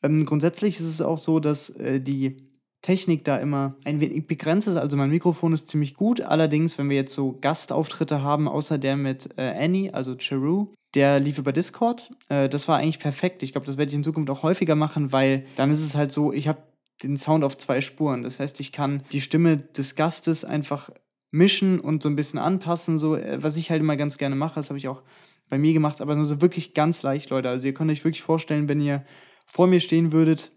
Ähm, 0.03 0.25
grundsätzlich 0.25 0.79
ist 0.79 0.85
es 0.85 1.01
auch 1.01 1.17
so, 1.17 1.39
dass 1.39 1.69
äh, 1.71 1.99
die 1.99 2.49
Technik 2.81 3.23
da 3.23 3.37
immer 3.37 3.75
ein 3.85 3.99
wenig 3.99 4.27
begrenzt 4.27 4.67
ist. 4.67 4.75
Also 4.75 4.97
mein 4.97 5.11
Mikrofon 5.11 5.53
ist 5.53 5.69
ziemlich 5.69 5.93
gut. 5.93 6.21
Allerdings, 6.21 6.77
wenn 6.77 6.89
wir 6.89 6.95
jetzt 6.95 7.13
so 7.13 7.37
Gastauftritte 7.39 8.23
haben, 8.23 8.47
außer 8.47 8.77
der 8.77 8.97
mit 8.97 9.29
äh, 9.37 9.53
Annie, 9.55 9.93
also 9.93 10.15
Cheru, 10.15 10.73
der 10.95 11.19
lief 11.19 11.37
über 11.37 11.53
Discord. 11.53 12.11
Äh, 12.29 12.49
das 12.49 12.67
war 12.67 12.77
eigentlich 12.77 12.99
perfekt. 12.99 13.43
Ich 13.43 13.53
glaube, 13.53 13.65
das 13.65 13.77
werde 13.77 13.89
ich 13.89 13.95
in 13.95 14.03
Zukunft 14.03 14.29
auch 14.29 14.43
häufiger 14.43 14.75
machen, 14.75 15.11
weil 15.11 15.45
dann 15.55 15.71
ist 15.71 15.81
es 15.81 15.95
halt 15.95 16.11
so, 16.11 16.33
ich 16.33 16.47
habe 16.47 16.63
den 17.03 17.17
Sound 17.17 17.43
auf 17.43 17.57
zwei 17.57 17.81
Spuren. 17.81 18.23
Das 18.23 18.39
heißt, 18.39 18.59
ich 18.59 18.71
kann 18.71 19.03
die 19.11 19.21
Stimme 19.21 19.57
des 19.57 19.95
Gastes 19.95 20.45
einfach 20.45 20.89
mischen 21.31 21.79
und 21.79 22.03
so 22.03 22.09
ein 22.09 22.15
bisschen 22.15 22.39
anpassen, 22.39 22.99
so 22.99 23.15
äh, 23.15 23.41
was 23.41 23.57
ich 23.57 23.71
halt 23.71 23.81
immer 23.81 23.95
ganz 23.95 24.17
gerne 24.17 24.35
mache. 24.35 24.55
Das 24.55 24.69
habe 24.69 24.77
ich 24.77 24.87
auch 24.87 25.03
bei 25.49 25.57
mir 25.57 25.73
gemacht, 25.73 26.01
aber 26.01 26.15
nur 26.15 26.25
so 26.25 26.41
wirklich 26.41 26.73
ganz 26.73 27.03
leicht, 27.03 27.29
Leute. 27.29 27.49
Also 27.49 27.67
ihr 27.67 27.73
könnt 27.73 27.91
euch 27.91 28.03
wirklich 28.03 28.23
vorstellen, 28.23 28.69
wenn 28.69 28.81
ihr 28.81 29.03
vor 29.45 29.67
mir 29.67 29.79
stehen 29.79 30.11
würdet, 30.11 30.51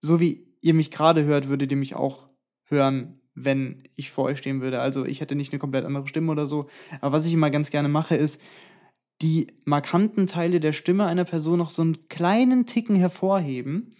so 0.00 0.20
wie 0.20 0.46
ihr 0.60 0.74
mich 0.74 0.90
gerade 0.90 1.24
hört, 1.24 1.48
würdet 1.48 1.70
ihr 1.72 1.76
mich 1.76 1.94
auch 1.94 2.28
hören, 2.64 3.20
wenn 3.34 3.84
ich 3.94 4.10
vor 4.10 4.24
euch 4.24 4.38
stehen 4.38 4.60
würde. 4.60 4.80
Also 4.80 5.04
ich 5.04 5.20
hätte 5.20 5.34
nicht 5.34 5.52
eine 5.52 5.58
komplett 5.58 5.84
andere 5.84 6.06
Stimme 6.06 6.30
oder 6.30 6.46
so. 6.46 6.68
Aber 7.00 7.12
was 7.16 7.26
ich 7.26 7.32
immer 7.32 7.50
ganz 7.50 7.70
gerne 7.70 7.88
mache, 7.88 8.14
ist, 8.16 8.40
die 9.22 9.48
markanten 9.64 10.26
Teile 10.26 10.60
der 10.60 10.72
Stimme 10.72 11.06
einer 11.06 11.24
Person 11.24 11.58
noch 11.58 11.70
so 11.70 11.82
einen 11.82 12.08
kleinen 12.08 12.66
Ticken 12.66 12.96
hervorheben, 12.96 13.94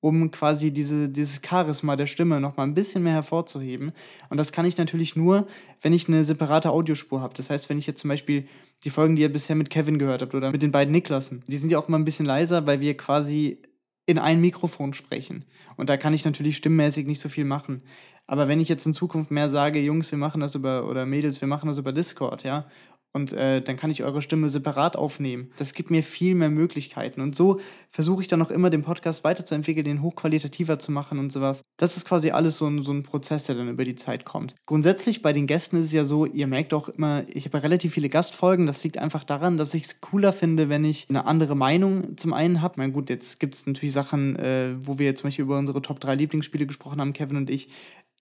um 0.00 0.30
quasi 0.30 0.72
diese, 0.72 1.08
dieses 1.08 1.40
Charisma 1.44 1.96
der 1.96 2.06
Stimme 2.06 2.40
noch 2.40 2.56
mal 2.56 2.64
ein 2.64 2.74
bisschen 2.74 3.02
mehr 3.02 3.12
hervorzuheben. 3.12 3.92
Und 4.30 4.36
das 4.36 4.52
kann 4.52 4.66
ich 4.66 4.76
natürlich 4.76 5.14
nur, 5.14 5.46
wenn 5.80 5.92
ich 5.92 6.08
eine 6.08 6.24
separate 6.24 6.70
Audiospur 6.70 7.20
habe. 7.20 7.34
Das 7.34 7.50
heißt, 7.50 7.68
wenn 7.70 7.78
ich 7.78 7.86
jetzt 7.86 8.00
zum 8.00 8.08
Beispiel 8.08 8.46
die 8.84 8.90
Folgen, 8.90 9.14
die 9.14 9.22
ihr 9.22 9.32
bisher 9.32 9.54
mit 9.54 9.70
Kevin 9.70 9.98
gehört 9.98 10.22
habt 10.22 10.34
oder 10.34 10.50
mit 10.50 10.62
den 10.62 10.72
beiden 10.72 10.92
Niklassen, 10.92 11.44
die 11.46 11.56
sind 11.56 11.70
ja 11.70 11.78
auch 11.78 11.88
immer 11.88 11.98
ein 11.98 12.04
bisschen 12.04 12.26
leiser, 12.26 12.66
weil 12.66 12.80
wir 12.80 12.96
quasi 12.96 13.62
in 14.06 14.18
ein 14.18 14.40
Mikrofon 14.40 14.94
sprechen. 14.94 15.44
Und 15.76 15.88
da 15.88 15.96
kann 15.96 16.14
ich 16.14 16.24
natürlich 16.24 16.56
stimmmäßig 16.56 17.06
nicht 17.06 17.20
so 17.20 17.28
viel 17.28 17.44
machen. 17.44 17.82
Aber 18.26 18.48
wenn 18.48 18.60
ich 18.60 18.68
jetzt 18.68 18.86
in 18.86 18.94
Zukunft 18.94 19.30
mehr 19.30 19.48
sage, 19.48 19.80
Jungs, 19.80 20.10
wir 20.10 20.18
machen 20.18 20.40
das 20.40 20.54
über, 20.54 20.88
oder 20.88 21.06
Mädels, 21.06 21.40
wir 21.40 21.48
machen 21.48 21.66
das 21.66 21.78
über 21.78 21.92
Discord, 21.92 22.42
ja, 22.42 22.66
und 23.12 23.32
äh, 23.32 23.60
dann 23.60 23.76
kann 23.76 23.90
ich 23.90 24.02
eure 24.02 24.22
Stimme 24.22 24.48
separat 24.48 24.96
aufnehmen. 24.96 25.50
Das 25.56 25.74
gibt 25.74 25.90
mir 25.90 26.02
viel 26.02 26.34
mehr 26.34 26.48
Möglichkeiten. 26.48 27.20
Und 27.20 27.36
so 27.36 27.60
versuche 27.90 28.22
ich 28.22 28.28
dann 28.28 28.40
auch 28.40 28.50
immer, 28.50 28.70
den 28.70 28.82
Podcast 28.82 29.22
weiterzuentwickeln, 29.22 29.84
den 29.84 30.02
hochqualitativer 30.02 30.78
zu 30.78 30.92
machen 30.92 31.18
und 31.18 31.30
sowas. 31.30 31.62
Das 31.76 31.96
ist 31.96 32.06
quasi 32.06 32.30
alles 32.30 32.56
so 32.56 32.66
ein, 32.66 32.82
so 32.82 32.92
ein 32.92 33.02
Prozess, 33.02 33.44
der 33.44 33.56
dann 33.56 33.68
über 33.68 33.84
die 33.84 33.96
Zeit 33.96 34.24
kommt. 34.24 34.56
Grundsätzlich 34.66 35.20
bei 35.20 35.32
den 35.32 35.46
Gästen 35.46 35.76
ist 35.76 35.86
es 35.86 35.92
ja 35.92 36.04
so, 36.04 36.24
ihr 36.24 36.46
merkt 36.46 36.72
auch 36.72 36.88
immer, 36.88 37.24
ich 37.28 37.44
habe 37.44 37.62
relativ 37.62 37.92
viele 37.92 38.08
Gastfolgen. 38.08 38.66
Das 38.66 38.82
liegt 38.82 38.96
einfach 38.96 39.24
daran, 39.24 39.58
dass 39.58 39.74
ich 39.74 39.84
es 39.84 40.00
cooler 40.00 40.32
finde, 40.32 40.70
wenn 40.70 40.84
ich 40.84 41.06
eine 41.10 41.26
andere 41.26 41.54
Meinung 41.54 42.16
zum 42.16 42.32
einen 42.32 42.62
habe. 42.62 42.74
Na 42.78 42.86
gut, 42.88 43.10
jetzt 43.10 43.40
gibt 43.40 43.54
es 43.54 43.66
natürlich 43.66 43.92
Sachen, 43.92 44.36
äh, 44.36 44.74
wo 44.82 44.98
wir 44.98 45.14
zum 45.16 45.28
Beispiel 45.28 45.44
über 45.44 45.58
unsere 45.58 45.82
Top 45.82 46.00
3 46.00 46.14
Lieblingsspiele 46.14 46.66
gesprochen 46.66 47.00
haben, 47.00 47.12
Kevin 47.12 47.36
und 47.36 47.50
ich. 47.50 47.68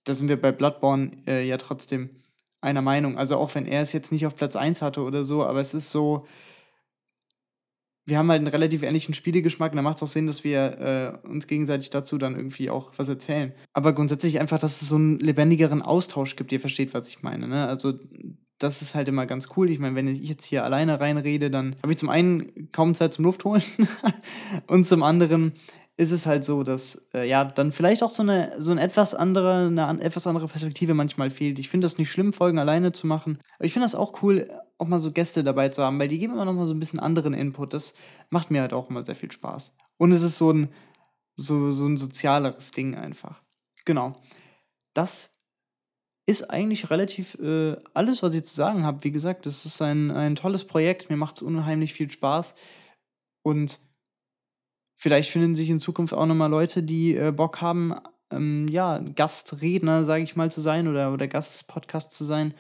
Da 0.04 0.16
sind 0.16 0.28
wir 0.28 0.42
bei 0.42 0.52
Bloodborne 0.52 1.12
äh, 1.28 1.48
ja 1.48 1.58
trotzdem 1.58 2.10
einer 2.62 2.82
Meinung. 2.82 3.18
Also 3.18 3.38
auch 3.38 3.54
wenn 3.56 3.66
er 3.66 3.82
es 3.82 3.92
jetzt 3.92 4.12
nicht 4.12 4.26
auf 4.26 4.36
Platz 4.36 4.56
1 4.56 4.82
hatte 4.82 5.02
oder 5.02 5.24
so, 5.24 5.44
aber 5.44 5.60
es 5.60 5.74
ist 5.74 5.92
so, 5.92 6.26
wir 8.06 8.18
haben 8.18 8.30
halt 8.30 8.40
einen 8.40 8.48
relativ 8.48 8.84
ähnlichen 8.84 9.14
Spielegeschmack 9.14 9.72
und 9.72 9.76
da 9.78 9.82
macht 9.82 9.98
es 9.98 10.04
auch 10.04 10.08
Sinn, 10.08 10.28
dass 10.28 10.44
wir 10.44 11.22
äh, 11.24 11.28
uns 11.28 11.48
gegenseitig 11.48 11.90
dazu 11.90 12.18
dann 12.18 12.36
irgendwie 12.36 12.70
auch 12.70 12.92
was 12.98 13.10
erzählen. 13.10 13.54
Aber 13.74 13.94
grundsätzlich 13.94 14.40
einfach, 14.40 14.60
dass 14.60 14.82
es 14.82 14.90
so 14.90 14.96
einen 14.96 15.20
lebendigeren 15.20 15.82
Austausch 15.82 16.36
gibt, 16.36 16.52
ihr 16.52 16.60
versteht, 16.60 16.94
was 16.94 17.10
ich 17.10 17.22
meine. 17.22 17.48
Ne? 17.48 17.68
Also 17.68 17.94
das 18.58 18.82
ist 18.82 18.96
halt 18.96 19.08
immer 19.08 19.26
ganz 19.26 19.50
cool. 19.56 19.70
Ich 19.70 19.80
meine, 19.80 19.96
wenn 19.96 20.08
ich 20.08 20.22
jetzt 20.22 20.46
hier 20.46 20.64
alleine 20.64 21.00
reinrede, 21.00 21.50
dann 21.50 21.76
habe 21.82 21.92
ich 21.92 21.98
zum 21.98 22.10
einen 22.10 22.72
kaum 22.72 22.94
Zeit 22.94 23.14
zum 23.14 23.26
Luft 23.26 23.44
holen 23.44 23.64
und 24.68 24.86
zum 24.86 25.04
anderen 25.04 25.54
ist 26.02 26.10
es 26.10 26.26
halt 26.26 26.44
so, 26.44 26.64
dass 26.64 27.00
äh, 27.14 27.30
ja 27.30 27.46
dann 27.46 27.72
vielleicht 27.72 28.02
auch 28.02 28.10
so 28.10 28.24
eine 28.24 28.56
so 28.58 28.72
ein 28.72 28.80
etwas 28.80 29.14
andere 29.14 29.68
eine 29.68 30.02
etwas 30.02 30.26
andere 30.26 30.48
Perspektive 30.48 30.96
manchmal 30.96 31.30
fehlt. 31.30 31.60
Ich 31.60 31.70
finde 31.70 31.86
das 31.86 32.00
nicht 32.00 32.12
schlimm, 32.12 32.34
Folgen 32.34 32.58
alleine 32.58 32.92
zu 32.92 33.06
machen, 33.06 33.38
aber 33.58 33.66
ich 33.66 33.74
finde 33.74 33.86
das 33.86 33.94
auch 33.94 34.24
cool, 34.24 34.50
auch 34.80 34.88
mal 34.88 34.98
so 34.98 35.12
Gäste 35.12 35.44
dabei 35.44 35.70
zu 35.70 35.84
haben, 35.84 36.00
weil 36.00 36.08
die 36.08 36.18
geben 36.18 36.34
immer 36.34 36.46
noch 36.46 36.54
mal 36.54 36.66
so 36.66 36.74
ein 36.74 36.80
bisschen 36.80 37.00
anderen 37.00 37.36
Input. 37.36 37.76
Das 37.76 37.94
macht 38.32 38.50
mir 38.50 38.62
halt 38.62 38.74
auch 38.74 38.90
immer 38.90 39.04
sehr 39.04 39.16
viel 39.16 39.32
Spaß. 39.32 39.76
Und 39.98 40.12
es 40.12 40.24
ist 40.24 40.40
so 40.40 40.52
ein 40.52 40.70
so 41.36 41.70
so 41.70 41.86
ein 41.86 41.98
sozialeres 41.98 42.72
Ding 42.72 42.96
einfach. 42.96 43.44
Genau. 43.86 44.16
Das 44.96 45.30
ist 46.26 46.50
eigentlich 46.50 46.90
relativ 46.90 47.36
äh, 47.36 47.76
alles, 47.94 48.24
was 48.24 48.34
ich 48.34 48.44
zu 48.44 48.56
sagen 48.56 48.86
habe. 48.86 49.04
Wie 49.04 49.12
gesagt, 49.12 49.46
das 49.46 49.68
ist 49.68 49.80
ein, 49.84 50.10
ein 50.10 50.36
tolles 50.36 50.66
Projekt. 50.66 51.12
Mir 51.12 51.18
macht 51.18 51.36
es 51.36 51.42
unheimlich 51.44 51.94
viel 51.94 52.10
Spaß. 52.10 52.56
Und 53.44 53.80
Vielleicht 55.02 55.32
finden 55.32 55.56
sich 55.56 55.72
in 55.72 55.80
Zukunft 55.80 56.14
auch 56.14 56.28
nochmal 56.28 56.52
Leute, 56.52 56.84
die 56.84 57.16
äh, 57.16 57.32
Bock 57.32 57.60
haben, 57.60 57.96
ähm, 58.30 58.68
ja, 58.68 59.00
Gastredner, 59.00 60.06
sage 60.06 60.24
ich 60.24 60.36
mal, 60.36 60.52
zu 60.52 60.62
sein 60.62 60.88
oder, 60.88 61.12
oder 61.12 61.28
Gast 61.28 61.56
des 61.56 61.64
Podcasts 61.64 62.16
zu 62.16 62.24
sein. 62.24 62.54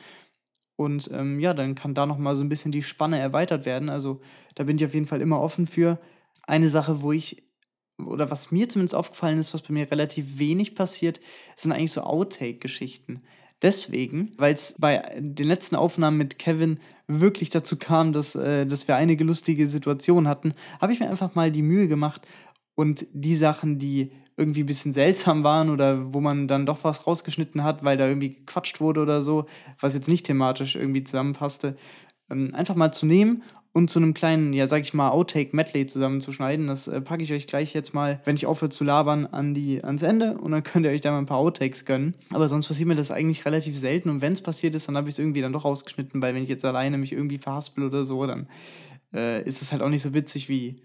Und 0.76 1.12
ähm, 1.14 1.40
ja, 1.40 1.54
dann 1.54 1.76
kann 1.76 1.94
da 1.94 2.08
nochmal 2.08 2.36
so 2.36 2.44
ein 2.44 2.50
bisschen 2.50 2.72
die 2.72 2.82
Spanne 2.82 3.20
erweitert 3.20 3.68
werden. 3.68 3.90
Also 3.90 4.22
da 4.56 4.64
bin 4.64 4.78
ich 4.78 4.86
auf 4.86 4.96
jeden 4.96 5.06
Fall 5.06 5.22
immer 5.22 5.40
offen 5.40 5.68
für. 5.68 6.00
Eine 6.42 6.70
Sache, 6.70 7.04
wo 7.04 7.12
ich 7.12 7.44
oder 8.04 8.32
was 8.32 8.50
mir 8.50 8.68
zumindest 8.68 8.96
aufgefallen 8.96 9.38
ist, 9.38 9.54
was 9.54 9.62
bei 9.62 9.76
mir 9.76 9.92
relativ 9.92 10.40
wenig 10.40 10.74
passiert, 10.74 11.20
sind 11.56 11.72
eigentlich 11.72 11.92
so 11.92 12.02
Outtake-Geschichten. 12.02 13.22
Deswegen, 13.62 14.32
weil 14.38 14.54
es 14.54 14.74
bei 14.78 15.04
den 15.20 15.48
letzten 15.48 15.76
Aufnahmen 15.76 16.18
mit 16.18 16.40
Kevin 16.40 16.80
wirklich 17.08 17.50
dazu 17.50 17.78
kam, 17.78 18.12
dass, 18.12 18.36
äh, 18.36 18.66
dass 18.66 18.88
wir 18.88 18.96
einige 18.96 19.24
lustige 19.24 19.68
Situationen 19.68 20.28
hatten, 20.28 20.54
habe 20.80 20.94
ich 20.94 21.00
mir 21.00 21.10
einfach 21.10 21.36
mal 21.36 21.52
die 21.52 21.62
Mühe 21.62 21.88
gemacht 21.88 22.28
und 22.76 23.06
die 23.14 23.36
Sachen, 23.36 23.78
die 23.78 24.12
irgendwie 24.38 24.64
ein 24.64 24.68
bisschen 24.68 24.94
seltsam 24.94 25.44
waren 25.44 25.70
oder 25.70 26.14
wo 26.14 26.22
man 26.22 26.48
dann 26.48 26.66
doch 26.66 26.84
was 26.84 27.06
rausgeschnitten 27.06 27.64
hat, 27.64 27.84
weil 27.84 27.98
da 27.98 28.08
irgendwie 28.08 28.36
gequatscht 28.36 28.80
wurde 28.80 29.02
oder 29.02 29.22
so, 29.22 29.46
was 29.80 29.94
jetzt 29.94 30.08
nicht 30.08 30.26
thematisch 30.26 30.76
irgendwie 30.76 31.04
zusammenpasste, 31.04 31.76
ähm, 32.32 32.56
einfach 32.56 32.76
mal 32.76 32.92
zu 32.92 33.06
nehmen 33.06 33.44
und 33.74 33.90
zu 33.90 34.00
einem 34.00 34.14
kleinen, 34.14 34.52
ja, 34.52 34.68
sag 34.68 34.82
ich 34.82 34.94
mal, 34.94 35.12
Outtake-Medley 35.12 35.88
zusammenzuschneiden. 35.88 36.68
Das 36.68 36.88
äh, 36.88 37.00
packe 37.00 37.24
ich 37.24 37.32
euch 37.32 37.48
gleich 37.48 37.74
jetzt 37.74 37.94
mal, 37.94 38.20
wenn 38.26 38.36
ich 38.36 38.46
aufhöre 38.46 38.70
zu 38.70 38.84
labern, 38.84 39.26
an 39.26 39.54
die, 39.54 39.84
ans 39.84 40.02
Ende 40.02 40.38
und 40.38 40.52
dann 40.52 40.64
könnt 40.64 40.86
ihr 40.86 40.92
euch 40.92 41.02
da 41.02 41.12
mal 41.12 41.20
ein 41.20 41.26
paar 41.26 41.38
Outtakes 41.38 41.86
gönnen. 41.86 42.14
Aber 42.32 42.48
sonst 42.48 42.68
passiert 42.68 42.88
mir 42.88 42.96
das 42.96 43.12
eigentlich 43.12 43.46
relativ 43.46 43.78
selten 43.78 44.10
und 44.10 44.22
wenn 44.22 44.34
es 44.34 44.42
passiert 44.42 44.76
ist, 44.76 44.88
dann 44.88 44.98
habe 44.98 45.08
ich 45.08 45.16
es 45.16 45.20
irgendwie 45.20 45.42
dann 45.42 45.54
doch 45.54 45.66
rausgeschnitten, 45.66 46.22
weil 46.22 46.36
wenn 46.36 46.44
ich 46.44 46.50
jetzt 46.50 46.66
alleine 46.66 46.98
mich 46.98 47.14
irgendwie 47.14 47.38
verhaspel 47.38 47.86
oder 47.86 48.06
so, 48.06 48.26
dann 48.26 48.48
äh, 49.14 49.44
ist 49.44 49.62
es 49.62 49.72
halt 49.72 49.82
auch 49.82 49.90
nicht 49.90 50.02
so 50.02 50.14
witzig 50.14 50.50
wie 50.50 50.82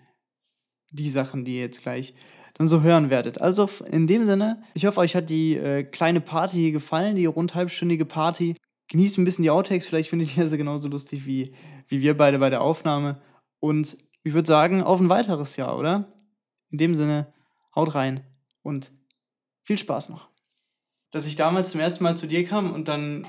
die 0.90 1.11
Sachen, 1.11 1.44
die 1.44 1.57
ihr 1.57 1.62
jetzt 1.62 1.83
gleich 1.83 2.14
dann 2.55 2.68
so 2.68 2.83
hören 2.83 3.11
werdet. 3.11 3.40
Also 3.40 3.68
in 3.90 4.07
dem 4.07 4.25
Sinne, 4.25 4.62
ich 4.75 4.87
hoffe, 4.87 5.01
euch 5.01 5.14
hat 5.14 5.29
die 5.29 5.57
äh, 5.57 5.83
kleine 5.83 6.20
Party 6.20 6.72
gefallen, 6.72 7.16
die 7.16 7.27
rund 7.27 7.55
halbstündige 7.55 8.07
Party. 8.07 8.55
Genießt 8.88 9.18
ein 9.18 9.25
bisschen 9.25 9.42
die 9.42 9.51
Outtakes, 9.51 9.88
vielleicht 9.88 10.11
findet 10.11 10.37
ihr 10.37 10.49
sie 10.49 10.59
genauso 10.59 10.88
lustig 10.88 11.27
wie, 11.27 11.55
wie 11.88 12.01
wir 12.01 12.16
beide 12.16 12.38
bei 12.38 12.51
der 12.51 12.62
Aufnahme. 12.62 13.20
Und 13.59 13.99
ich 14.22 14.33
würde 14.33 14.46
sagen, 14.46 14.83
auf 14.83 15.01
ein 15.01 15.11
weiteres 15.11 15.57
Jahr, 15.57 15.79
oder? 15.79 16.12
In 16.70 16.79
dem 16.79 16.94
Sinne, 16.94 17.33
haut 17.75 17.94
rein 17.94 18.25
und 18.62 18.90
viel 19.62 19.79
Spaß 19.79 20.09
noch. 20.09 20.29
Dass 21.11 21.27
ich 21.27 21.37
damals 21.37 21.70
zum 21.70 21.81
ersten 21.81 22.05
Mal 22.05 22.16
zu 22.16 22.27
dir 22.27 22.44
kam 22.44 22.72
und 22.72 22.88
dann. 22.88 23.27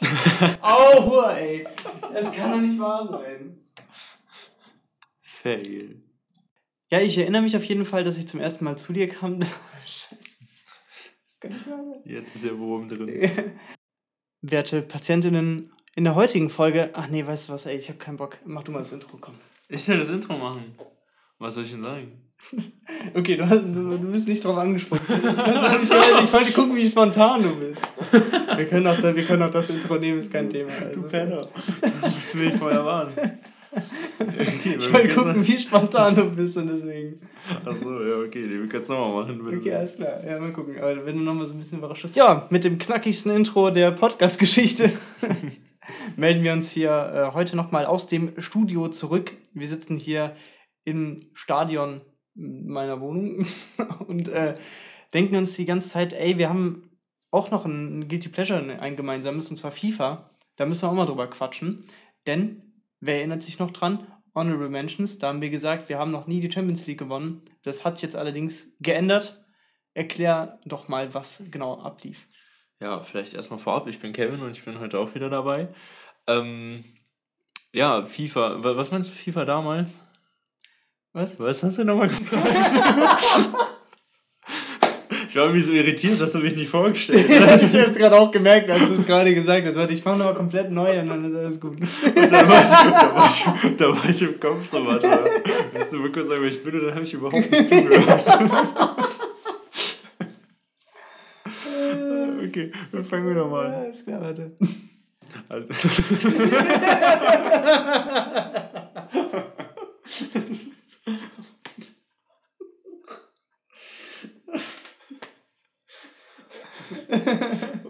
Aua, 0.60 1.34
ey! 1.34 1.66
Es 2.14 2.32
kann 2.32 2.52
doch 2.52 2.60
nicht 2.60 2.78
wahr 2.78 3.06
sein. 3.08 3.58
Fail. 5.22 6.02
Ja, 6.90 7.00
ich 7.00 7.18
erinnere 7.18 7.42
mich 7.42 7.56
auf 7.56 7.64
jeden 7.64 7.84
Fall, 7.84 8.04
dass 8.04 8.16
ich 8.16 8.26
zum 8.26 8.40
ersten 8.40 8.64
Mal 8.64 8.78
zu 8.78 8.92
dir 8.92 9.08
kam. 9.08 9.40
Scheiße. 9.86 10.16
Jetzt 12.04 12.34
ist 12.34 12.44
der 12.44 12.58
Wurm 12.58 12.88
drin. 12.88 13.30
Werte 14.42 14.82
Patientinnen, 14.82 15.72
in 15.96 16.04
der 16.04 16.14
heutigen 16.14 16.48
Folge. 16.48 16.90
Ach 16.92 17.08
nee, 17.08 17.26
weißt 17.26 17.48
du 17.48 17.52
was, 17.52 17.66
ey, 17.66 17.76
ich 17.76 17.88
habe 17.88 17.98
keinen 17.98 18.16
Bock. 18.16 18.38
Mach 18.44 18.62
du 18.62 18.70
mal 18.70 18.78
das 18.78 18.92
Intro, 18.92 19.18
komm. 19.20 19.34
Ich 19.68 19.84
soll 19.84 19.98
das 19.98 20.10
Intro 20.10 20.38
machen. 20.38 20.74
Was 21.38 21.54
soll 21.54 21.64
ich 21.64 21.72
denn 21.72 21.82
sagen? 21.82 22.12
okay, 23.14 23.36
du, 23.36 23.48
hast, 23.48 23.62
du, 23.62 23.98
du 23.98 24.12
bist 24.12 24.28
nicht 24.28 24.44
drauf 24.44 24.56
angesprochen. 24.56 25.02
ich, 25.08 25.90
wollte, 25.90 26.24
ich 26.24 26.32
wollte 26.32 26.52
gucken, 26.52 26.76
wie 26.76 26.88
spontan 26.88 27.42
du 27.42 27.56
bist. 27.56 27.82
Wir 28.56 28.64
können 28.64 28.86
auch, 28.86 29.00
wir 29.02 29.24
können 29.24 29.42
auch 29.42 29.50
das 29.50 29.70
Intro 29.70 29.96
nehmen, 29.98 30.18
ist 30.18 30.32
kein 30.32 30.50
Thema. 30.50 30.72
Also, 30.72 31.00
du 31.00 31.08
Penner. 31.08 31.46
Das 31.80 32.34
will 32.34 32.48
ich 32.48 32.54
vorher 32.54 32.84
warnen. 32.84 33.12
Okay, 34.20 34.76
ich 34.78 34.92
wollte 34.92 35.14
gucken, 35.14 35.46
wie 35.46 35.58
spontan 35.58 36.14
du 36.14 36.30
bist 36.34 36.56
und 36.56 36.68
deswegen. 36.68 37.20
Achso, 37.64 38.02
ja, 38.02 38.16
okay, 38.16 38.48
wir 38.48 38.68
können 38.68 38.82
es 38.82 38.88
nochmal 38.88 39.22
machen. 39.22 39.46
Wenn 39.46 39.58
okay, 39.58 39.74
alles 39.74 39.96
klar. 39.96 40.24
Ja, 40.26 40.38
mal 40.38 40.52
gucken. 40.52 40.76
Aber 40.78 41.06
wenn 41.06 41.16
du 41.16 41.22
nochmal 41.22 41.46
so 41.46 41.54
ein 41.54 41.58
bisschen 41.58 41.78
überrascht 41.78 42.02
bist. 42.02 42.16
Ja, 42.16 42.46
mit 42.50 42.64
dem 42.64 42.78
knackigsten 42.78 43.32
Intro 43.32 43.70
der 43.70 43.92
Podcast-Geschichte 43.92 44.90
melden 46.16 46.42
wir 46.42 46.52
uns 46.52 46.70
hier 46.70 46.90
äh, 46.90 47.34
heute 47.34 47.56
nochmal 47.56 47.86
aus 47.86 48.08
dem 48.08 48.40
Studio 48.40 48.88
zurück. 48.88 49.32
Wir 49.54 49.68
sitzen 49.68 49.96
hier 49.96 50.34
im 50.84 51.18
Stadion 51.34 52.00
meiner 52.34 53.00
Wohnung 53.00 53.46
und 54.06 54.28
äh, 54.28 54.54
denken 55.14 55.36
uns 55.36 55.54
die 55.54 55.66
ganze 55.66 55.88
Zeit, 55.88 56.12
ey, 56.12 56.38
wir 56.38 56.48
haben 56.48 56.90
auch 57.30 57.50
noch 57.50 57.66
ein 57.66 58.08
Guilty 58.08 58.30
Pleasure, 58.30 58.80
ein 58.80 58.96
gemeinsames, 58.96 59.50
und 59.50 59.56
zwar 59.56 59.70
FIFA. 59.70 60.30
Da 60.56 60.66
müssen 60.66 60.82
wir 60.82 60.90
auch 60.90 60.94
mal 60.94 61.06
drüber 61.06 61.28
quatschen. 61.28 61.84
Denn 62.26 62.67
Wer 63.00 63.16
erinnert 63.16 63.42
sich 63.42 63.58
noch 63.58 63.70
dran? 63.70 64.06
Honorable 64.34 64.68
Mentions, 64.68 65.18
da 65.18 65.28
haben 65.28 65.40
wir 65.40 65.50
gesagt, 65.50 65.88
wir 65.88 65.98
haben 65.98 66.10
noch 66.10 66.26
nie 66.26 66.40
die 66.40 66.50
Champions 66.52 66.86
League 66.86 66.98
gewonnen. 66.98 67.42
Das 67.62 67.84
hat 67.84 67.96
sich 67.96 68.02
jetzt 68.02 68.16
allerdings 68.16 68.68
geändert. 68.80 69.44
Erklär 69.94 70.60
doch 70.64 70.88
mal, 70.88 71.12
was 71.14 71.42
genau 71.50 71.80
ablief. 71.80 72.28
Ja, 72.80 73.02
vielleicht 73.02 73.34
erstmal 73.34 73.58
vorab. 73.58 73.88
Ich 73.88 73.98
bin 73.98 74.12
Kevin 74.12 74.40
und 74.40 74.52
ich 74.52 74.64
bin 74.64 74.78
heute 74.78 74.98
auch 74.98 75.14
wieder 75.14 75.28
dabei. 75.28 75.68
Ähm, 76.28 76.84
ja, 77.72 78.04
FIFA. 78.04 78.62
Was 78.62 78.92
meinst 78.92 79.10
du 79.10 79.14
FIFA 79.14 79.44
damals? 79.44 80.00
Was? 81.12 81.40
Was 81.40 81.62
hast 81.62 81.78
du 81.78 81.84
nochmal 81.84 82.08
gefragt? 82.08 83.67
Ich 85.28 85.36
war 85.36 85.44
irgendwie 85.44 85.62
so 85.62 85.72
irritiert, 85.72 86.20
dass 86.20 86.32
du 86.32 86.38
mich 86.38 86.56
nicht 86.56 86.70
vorgestellt 86.70 87.28
hast. 87.46 87.74
ich 87.74 87.80
hab's 87.80 87.96
gerade 87.96 88.16
auch 88.16 88.30
gemerkt, 88.30 88.70
als 88.70 88.88
du 88.88 88.94
es 88.94 89.04
gerade 89.04 89.34
gesagt 89.34 89.66
hast. 89.66 89.76
Warte, 89.76 89.92
ich 89.92 90.00
fange 90.02 90.16
nochmal 90.18 90.34
komplett 90.34 90.70
neu 90.70 90.98
an, 90.98 91.06
dann 91.08 91.30
ist 91.30 91.36
alles 91.36 91.60
gut. 91.60 91.76
Und 91.80 92.32
da 92.32 92.48
war 92.48 92.62
ich, 92.62 92.70
da 92.70 93.14
war 93.14 93.28
ich, 93.28 93.44
da 93.76 93.88
war 93.88 94.08
ich 94.08 94.22
im 94.22 94.40
Kopf 94.40 94.66
so, 94.66 94.86
warte. 94.86 95.06
Willst 95.72 95.92
du 95.92 95.96
mir 95.96 96.10
kurz 96.10 96.28
sagen, 96.28 96.40
wer 96.40 96.48
ich 96.48 96.62
bin? 96.62 96.74
Und 96.74 96.86
dann 96.86 96.94
habe 96.94 97.04
ich 97.04 97.12
überhaupt 97.12 97.50
nicht 97.50 97.68
zugehört. 97.68 98.08
okay, 102.48 102.72
dann 102.92 103.04
fangen 103.04 103.26
wir 103.26 103.34
nochmal 103.34 103.66
an. 103.66 103.90
Ist 103.90 104.06
klar, 104.06 104.22
warte. 104.22 104.52
Also. 105.48 105.68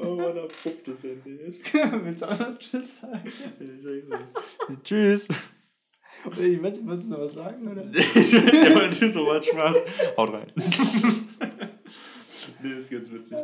oh, 0.01 0.17
man 0.17 0.39
abruptes 0.39 1.05
Ende 1.05 1.31
jetzt. 1.31 1.48
Willst 2.05 2.23
du 2.23 2.27
auch 2.27 2.39
noch 2.39 2.59
Tschüss 2.59 3.01
sagen? 3.01 3.33
Tschüss. 4.85 5.29
Oder 6.25 6.41
ich 6.41 6.63
weiß 6.63 6.79
nicht, 6.79 6.89
wolltest 6.89 7.11
du 7.11 7.15
noch 7.15 7.21
was 7.21 7.35
sagen? 7.35 7.69
Oder? 7.69 7.85
ja, 7.91 8.77
aber 8.77 8.89
du 8.89 9.11
so 9.11 9.27
was 9.27 9.47
Spaß. 9.47 9.77
Haut 10.17 10.33
rein. 10.33 10.53
nee, 12.63 12.79
ist 12.79 12.91
ganz 12.91 13.13
witzig. 13.13 13.39